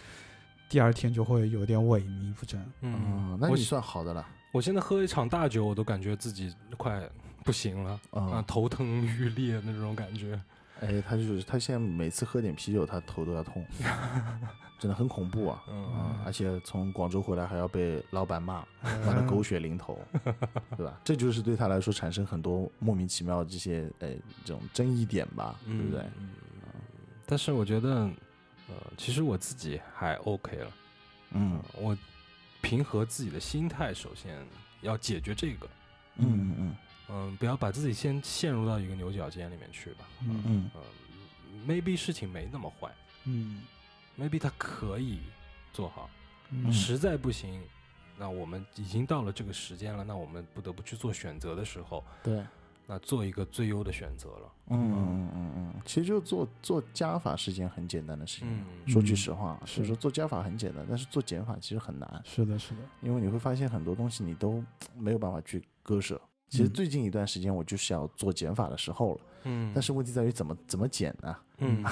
[0.68, 2.60] 第二天就会有点萎靡不振。
[2.80, 7.08] 嗯嗯，，那我你算好的了，我现在喝一场大酒，我都感觉自己快
[7.44, 10.38] 不行了啊，啊，头疼欲裂那种感觉。
[10.80, 13.64] 哎，他就是他现在每次喝点啤酒，他头都要痛，
[14.78, 15.62] 真的很恐怖啊。
[15.68, 19.98] 嗯啊，而且从广州回来还要被老板骂， 骂嗯得狗血淋头，
[20.76, 21.00] 对吧？
[21.02, 24.08] 这就是对他来说产生很多莫名其妙的这些呃
[24.44, 26.00] 这种争议点吧，对不对？
[26.18, 26.30] 嗯，
[27.24, 27.90] 但是我觉得，
[28.68, 30.70] 呃，其实我自己还 OK 了。
[31.32, 31.96] 嗯我
[32.62, 34.36] 平和自己的心态，首先
[34.82, 35.66] 要解决这个。
[36.18, 36.76] 嗯嗯嗯，
[37.36, 40.04] 不要把自己先陷入到一个牛角尖里面去吧。
[40.22, 42.90] 嗯嗯嗯，maybe 事情没那么坏
[43.24, 43.62] 嗯
[44.18, 45.20] ，maybe 他可以
[45.72, 46.10] 做好。
[46.50, 47.60] 嗯实在不行，
[48.16, 52.44] 那我们已经到了这个时间了，那我们不得不去做选择的时候，对，
[52.86, 54.52] 那做一个最优的选择了。
[54.68, 58.48] 嗯嗯嗯嗯，其实就做做加法是件很简单的事情。
[58.48, 64.62] 嗯说句嗯实话，是所以说做加法很简单，但是做减法其实很难，是的，是的，因为你会发现很多东西你都
[64.96, 66.20] 没有办法去割舍。
[66.48, 71.36] 其实嗯最近一段时间我就是要做减法的时候了，嗯但是问题在于怎么怎么减呢？
[71.58, 71.82] 嗯，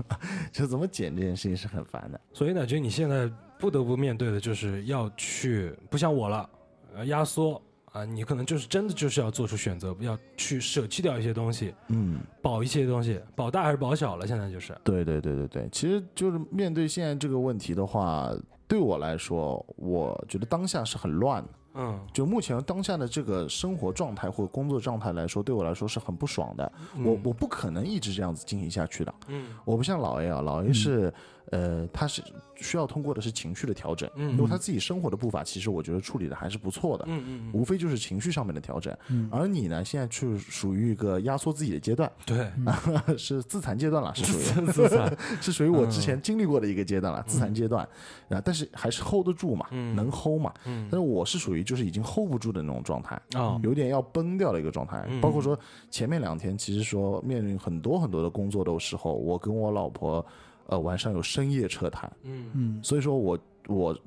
[0.52, 2.20] 就怎么减这件事情是很烦的。
[2.32, 6.48] 所以呢，就你现在不得不面对的就是要去，不像我了，
[6.94, 7.60] 呃，压缩
[7.92, 14.26] 啊，你可能就是真的就是要做出选择，要去舍弃掉一些东西，嗯，保一些东西，保大还是保小了？
[14.26, 18.30] 现在就是，对对对对对，其实就是面对现在这个问题的话，
[18.68, 21.48] 对我来说，我觉得当下是很乱的。
[21.74, 26.70] 嗯，就目前当下的这个生活状态或工作状态来说，对我来说是很不爽的。
[27.04, 29.14] 我我不可能一直这样子进行下去的。
[29.28, 29.46] 嗯。
[29.64, 31.12] 我不像老 A 啊，老 A 是、
[31.50, 32.22] 呃，他是
[32.56, 34.32] 需要通过的是情绪的调整，嗯。
[34.32, 37.04] 因为他自己生活的步伐，其实我觉得处理的还是不错的。
[37.08, 39.28] 嗯嗯嗯，无非就是情绪上面的调整，嗯。
[39.32, 42.50] 而你呢，现在去属于一个压缩自己的阶段，对，
[43.18, 47.86] 是自残阶段了，是属于自残， 是属于我之前经历过的一个阶段了，自残阶段，
[48.28, 49.94] 啊，但是还是 hold 得住嘛，嗯。
[49.96, 50.88] 能 hold 嘛，嗯。
[50.90, 55.04] 但是我是属于就是已经 hold 不住的那种状态，啊，有点要崩掉的一个状态。
[55.08, 55.20] 嗯。
[55.20, 55.58] 包括说
[55.90, 60.24] 前面两天，其实说面临很多很多的工作的时候，我跟我老婆，
[60.66, 62.50] 呃，晚上有深夜彻谈，嗯。
[62.54, 62.80] 嗯。
[62.82, 63.98] 所以说我我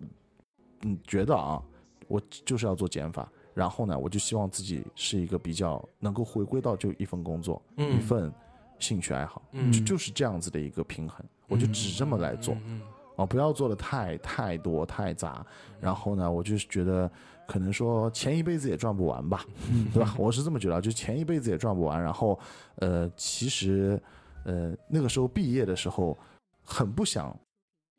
[0.83, 1.61] 嗯觉得啊，
[2.07, 7.97] 我就是要做减法，然后呢，我就希望自己是一个比较能够回归到就一份工作，嗯。
[7.97, 8.31] 一份
[8.79, 9.71] 兴趣爱好，嗯。
[9.71, 12.55] 就就是这样子的一个平衡，我就只这么来做。
[12.65, 12.81] 嗯
[13.17, 15.43] 哦，不要做的太太多太杂，
[15.81, 17.11] 然后呢，我就是觉得
[17.47, 20.13] 可能说前一辈子也赚不完吧，嗯对吧？
[20.17, 22.37] 我是这么觉得，就前一辈子也赚不完，然后
[22.75, 23.99] 呃，其实
[24.43, 26.17] 呃那个时候毕业的时候
[26.63, 27.33] 很不想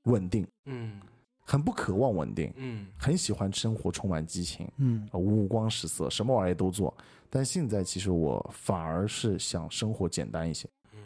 [0.05, 1.01] 稳定，嗯
[1.45, 6.95] 很不渴望稳定，嗯很喜欢生活充满激情，嗯呃五光十色，什么玩意儿都做。
[7.31, 11.01] 但现在其实我反而是想生活简单一些嗯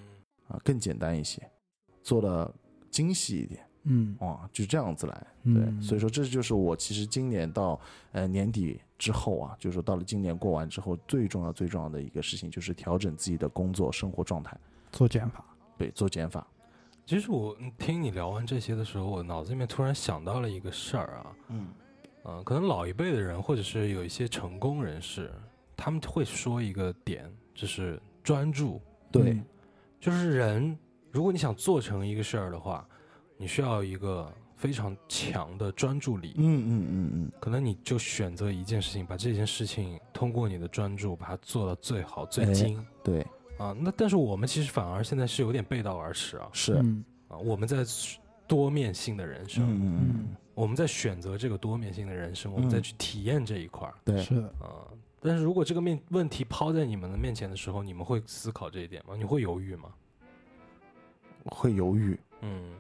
[0.49, 1.41] 啊，更简单一些，
[2.03, 2.53] 做的
[2.91, 3.65] 精细一点。
[3.85, 4.17] 嗯。
[4.21, 5.83] 哇，就这样子来，对，嗯。
[5.83, 7.81] 所以说这就是我其实今年到
[8.13, 14.57] 呃年底之后啊，就是说到了今年过完之后，最重要最重要的一个事情就是调整自己的工作生活状态，
[14.93, 15.45] 做减法。
[15.79, 16.47] 对，做减法，
[17.07, 21.67] 其实我嗯听你聊完这些的时候，我脑子里面突然想到了一个事儿啊，嗯。
[22.25, 25.29] 嗯、可能老一辈的人或者是有一些成功人士，
[25.77, 28.81] 他们会说一个点，就是专注，
[29.11, 29.45] 对，嗯。
[29.99, 30.79] 就是人，
[31.11, 32.89] 如果你想做成一个事儿的话，
[33.43, 43.27] 你需要一个非常强的专注力，嗯嗯嗯嗯，可能你就选择一件事情，把这件事情通过你的专注把它做到最好、最哎精、对，
[43.59, 43.77] 啊。
[43.77, 47.37] 那但是我们其实反而现在是有点背道而驰啊是，嗯啊！
[47.37, 47.79] 我们在
[48.47, 54.87] 多面性的人生，嗯嗯嗯，我们在选择这个多面性的人生，我们嗯再去体验这一块儿对，是的，啊。
[55.21, 59.17] 但是如果这个面问题抛在你们的面前的时候，你们会思考这一点吗？
[59.17, 59.89] 你会犹豫吗？
[61.47, 62.71] 会犹豫，嗯，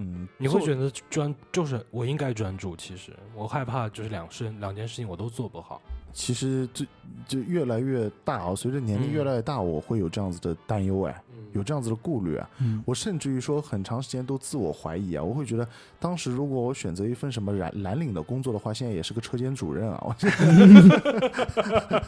[0.00, 2.74] 嗯，你会做选择专，就是我应该专注。
[2.74, 5.82] 其实我害怕就是两事两件事情我都做不好。
[6.12, 6.84] 其实就
[7.26, 12.48] 就越来越大啊，随着年龄嗯越来越大，我会有这样子的担忧哎，有这样子的顾虑啊。
[12.60, 15.22] 嗯我甚至于说，很长时间都自我怀疑啊。
[15.22, 15.66] 我会觉得，
[15.98, 20.14] 当时如果我选择一份什么蓝蓝领的工作的话，现在也是个车间主任啊，我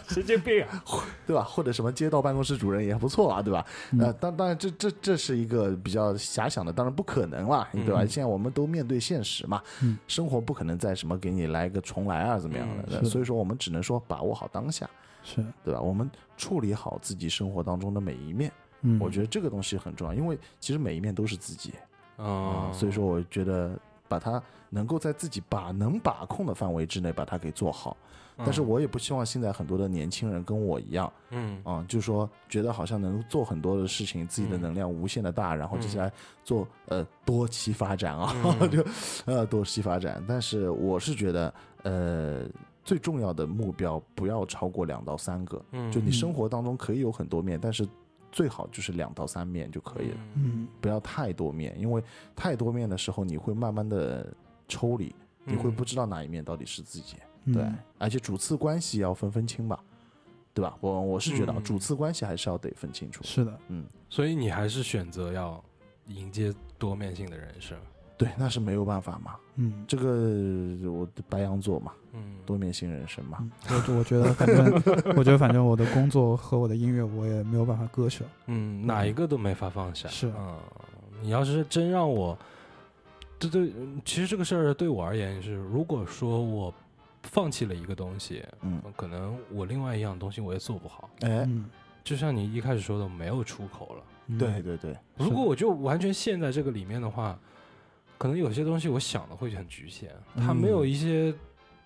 [0.09, 0.83] 神经病啊！
[1.27, 1.43] 对吧？
[1.43, 3.65] 或者什么街道办公室主任也不错啊，对吧？
[3.93, 8.03] 嗯呃，当当然这这这是一个比较遐想的，当然不可能啦，对吧？
[8.03, 13.01] 嗯现在我们都面对现实嘛，嗯生活不可能再什么给你来个重来啊，怎么样的？
[13.01, 14.89] 嗯所以说，我们只能说把握好当下，
[15.23, 15.81] 是，对吧？
[15.81, 21.73] 我们处理好自己生活当中的每一面，嗯，我觉得这个东西很重要，因为其实每一面都是自己。
[22.17, 27.97] 啊、啊所以说我觉得把它能够在自己把能把控的范围之内把它给做好。
[28.39, 31.61] 但是我也不希望现在很多的年轻人跟我一样嗯。
[31.65, 34.61] 啊、就说觉得好像能做很多的事情，自己的嗯。
[34.61, 36.11] 能量无限的大，然后接下来
[36.43, 38.69] 做呃多期发展啊，嗯。
[38.71, 38.85] 就
[39.27, 40.23] 呃多期发展。
[40.27, 42.47] 但是我是觉得呃
[42.85, 47.87] 最重要的目标不要超过两到三个，嗯就你生活当中可以有很多面，但是
[48.31, 52.03] 最好就是两到三面就可以了，嗯不要太多面，因为
[52.35, 54.35] 太多面的时候你会慢慢的
[54.67, 55.15] 抽离，
[55.45, 57.17] 你会不知道哪一面到底是自己。
[57.45, 57.65] 嗯对，
[57.99, 59.83] 而且主次关系要分分清吧，
[60.55, 60.77] 对吧？
[60.81, 63.23] 我我是觉得主次关系还是要得分清楚。
[63.25, 65.63] 是的，嗯，所以你还是选择要
[66.07, 67.77] 迎接多面性的人生。
[68.25, 69.37] 对，那是没有办法嘛。
[69.57, 69.85] 嗯。
[69.87, 73.39] 这个我的白羊座嘛，嗯，多面性人生嘛。
[73.41, 74.73] 嗯我我觉得反正，
[75.17, 78.25] 我觉得反正我的工作和我的音乐我也没有办法割舍。
[78.47, 80.09] 嗯，哪一个都没法放下。
[80.09, 80.59] 是嗯，
[81.21, 82.37] 你要是真让我，
[83.39, 86.73] 这对，嗯其实这个事儿对我而言是，如果说我
[87.23, 91.09] 放弃了一个东西，嗯，可能我另外一样东西我也做不好。
[91.21, 91.67] 哎，嗯，
[92.03, 94.03] 就像你一开始说的，没有出口了。
[94.29, 97.39] 嗯对，对对，如果我就完全陷在这个里面的话，
[98.23, 101.35] 可能有些东西我想的会很局限，它没有一些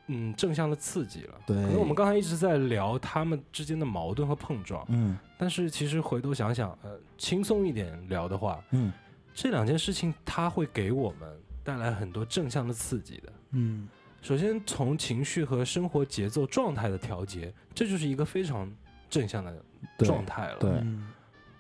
[0.09, 1.35] 嗯正向的刺激了。
[1.47, 5.17] 对可能我们刚才一直在聊他们之间的矛盾和碰撞，嗯。
[5.39, 8.93] 但是其实回头想想，呃，轻松一点聊的话，嗯，
[9.33, 13.33] 这两件事情它会给我们带来很多正向的刺激的。
[13.53, 13.89] 嗯。
[14.21, 18.71] 首先，从情绪和生活节奏状态的调节，这就是一个非常
[19.09, 19.65] 正向的
[20.01, 20.59] 状态了。
[20.59, 20.71] 对。
[20.83, 21.09] 嗯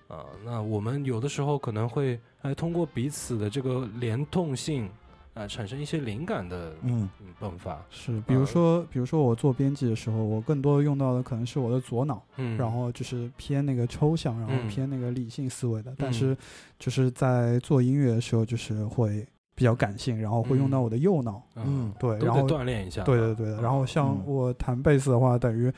[0.09, 4.89] 啊，那我们有的时候可能会哎通过彼此的这个联动性，
[5.35, 7.85] 啊，产生一些灵感的嗯嗯迸发。
[7.91, 15.93] 是，比如说，比如说我做编辑的时候，我更多用到的可能是我的左脑，嗯，然后就是偏那个抽象，然后嗯偏那个理性思维的。
[15.99, 16.37] 但嗯是
[16.79, 19.27] 就是在做音乐的时候，就是会
[19.57, 21.43] 比较感性，然后会用到嗯我的右脑。
[21.57, 23.03] 嗯对，然后锻炼一下。
[23.03, 23.61] 对对对的。
[23.61, 25.73] 然后像嗯我弹贝斯的话，等于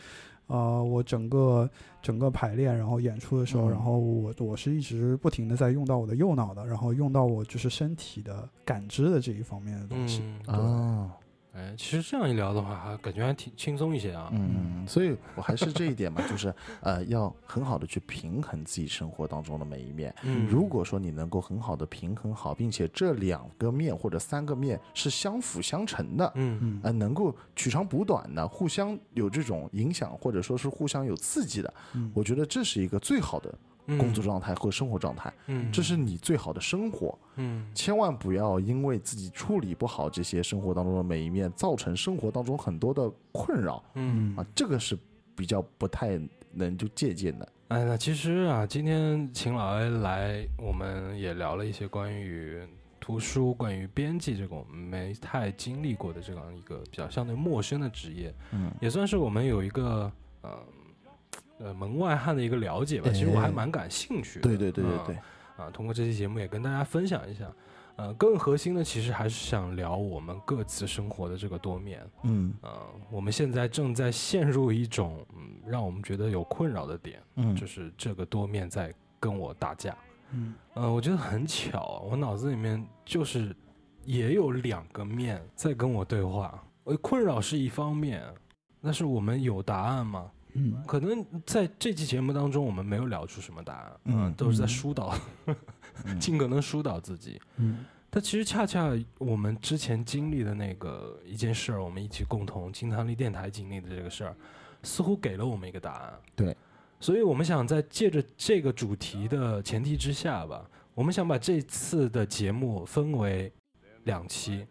[0.49, 1.71] 呃，我整个
[2.03, 10.23] 整个排练，然后演出的时候，嗯然后我我是一直不停的在用到我的右脑的，然后用到我就是身体的感知的这一方面的东西。
[10.47, 11.11] 嗯，啊，
[11.59, 14.31] 哎，其实这样一聊的话，还感觉还挺轻松一些啊。
[14.33, 20.15] 嗯，所以我还是这一点嘛，就是呃，要很好的去平衡自己生活当中的每一面。
[20.23, 33.53] 嗯，如果说你能够很好的平衡好，并且这两个面或者三个面是相辅相成的，嗯嗯呃，能够取长补短的，互相有这种影响，或者说是互相有刺激的，嗯我觉得这是一个最好的
[33.97, 37.18] 工作状态和生活状态，嗯，这是你最好的生活。
[37.36, 44.36] 嗯千万不要因为自己处理不好这些生活当中的每一面，造成生活当中很多的困扰嗯。
[44.36, 44.99] 啊，这个是
[45.34, 46.20] 比较不太
[46.53, 47.49] 能就借鉴的。
[47.68, 52.61] 哎，那其实啊，今天秦老 A 来，我们也聊了一些关于
[52.99, 60.11] 图书、关于编辑这个我们没太经历过的这样一个比较相对陌生的职业，嗯也算是我们有一个
[60.43, 60.59] 呃
[61.59, 63.11] 呃门外汉的一个了解吧。
[63.13, 64.49] 其实我还哎蛮感兴趣的。
[64.49, 65.17] 对对对对啊对，
[65.57, 67.51] 啊，通过这期节目也跟大家分享一下。
[67.97, 72.01] 呃，更核心的其实还是想聊我们各自生活的这个多面。
[72.23, 72.71] 嗯呃，
[73.11, 79.97] 我们现在正在陷入一种嗯，让我们觉得有困扰的点，嗯，就是这个多面在跟我打架。
[80.31, 83.53] 嗯呃，我觉得很巧啊，我脑子里面就是
[84.05, 86.63] 也有两个面在跟我对话。
[86.85, 88.23] 呃，困扰是一方面，
[88.81, 90.31] 但是我们有答案吗？
[90.55, 95.15] 嗯可能在这期节目当中，我们没有聊出什么答案，嗯呃都是在嗯疏导，
[96.05, 97.41] 嗯 尽可能疏导自己。
[97.57, 104.35] 嗯但但其实恰恰我们之前经历的那个一件事儿，我们一起共同金汤力电台经历的这个事儿，
[104.83, 106.13] 似乎给了我们一个答案。
[106.35, 106.57] 对，
[106.99, 113.53] 所以我们想在借着这个主题的前提之下吧，我们想把这次的节目分为
[114.03, 114.67] 两期。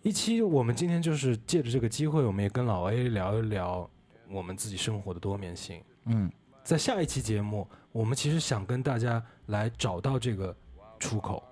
[0.00, 3.90] 一期我们今天就是借着这个机会，我们也跟老 A 聊一聊
[4.30, 5.82] 我们自己生活的多面性。
[6.06, 6.30] 嗯
[6.62, 10.54] 在下一期节目，我们其实想跟大家来找到这个
[10.98, 11.42] 出口。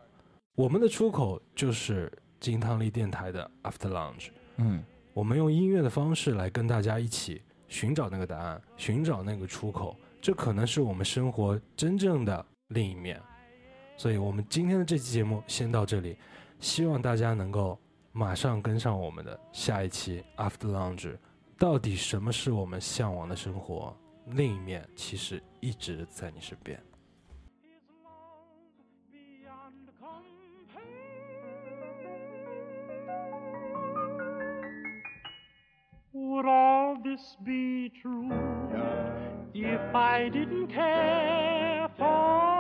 [0.54, 4.28] 我们的出口就是金汤力电台的 After Lounge。
[4.56, 9.96] 嗯我们用音乐的方式来跟大家一起寻找那个答案，寻找那个出口。
[10.20, 13.20] 这可能是我们生活真正的另一面。
[13.96, 16.16] 所以，我们今天的这期节目先到这里，
[16.60, 17.76] 希望大家能够
[18.12, 21.16] 马上跟上我们的下一期 After Lounge。
[21.58, 23.92] 到底什么是我们向往的生活？
[24.26, 26.80] 另一面其实一直在你身边。
[36.12, 38.30] Would all this be true
[39.52, 41.88] if I didn't care?
[41.98, 42.57] for?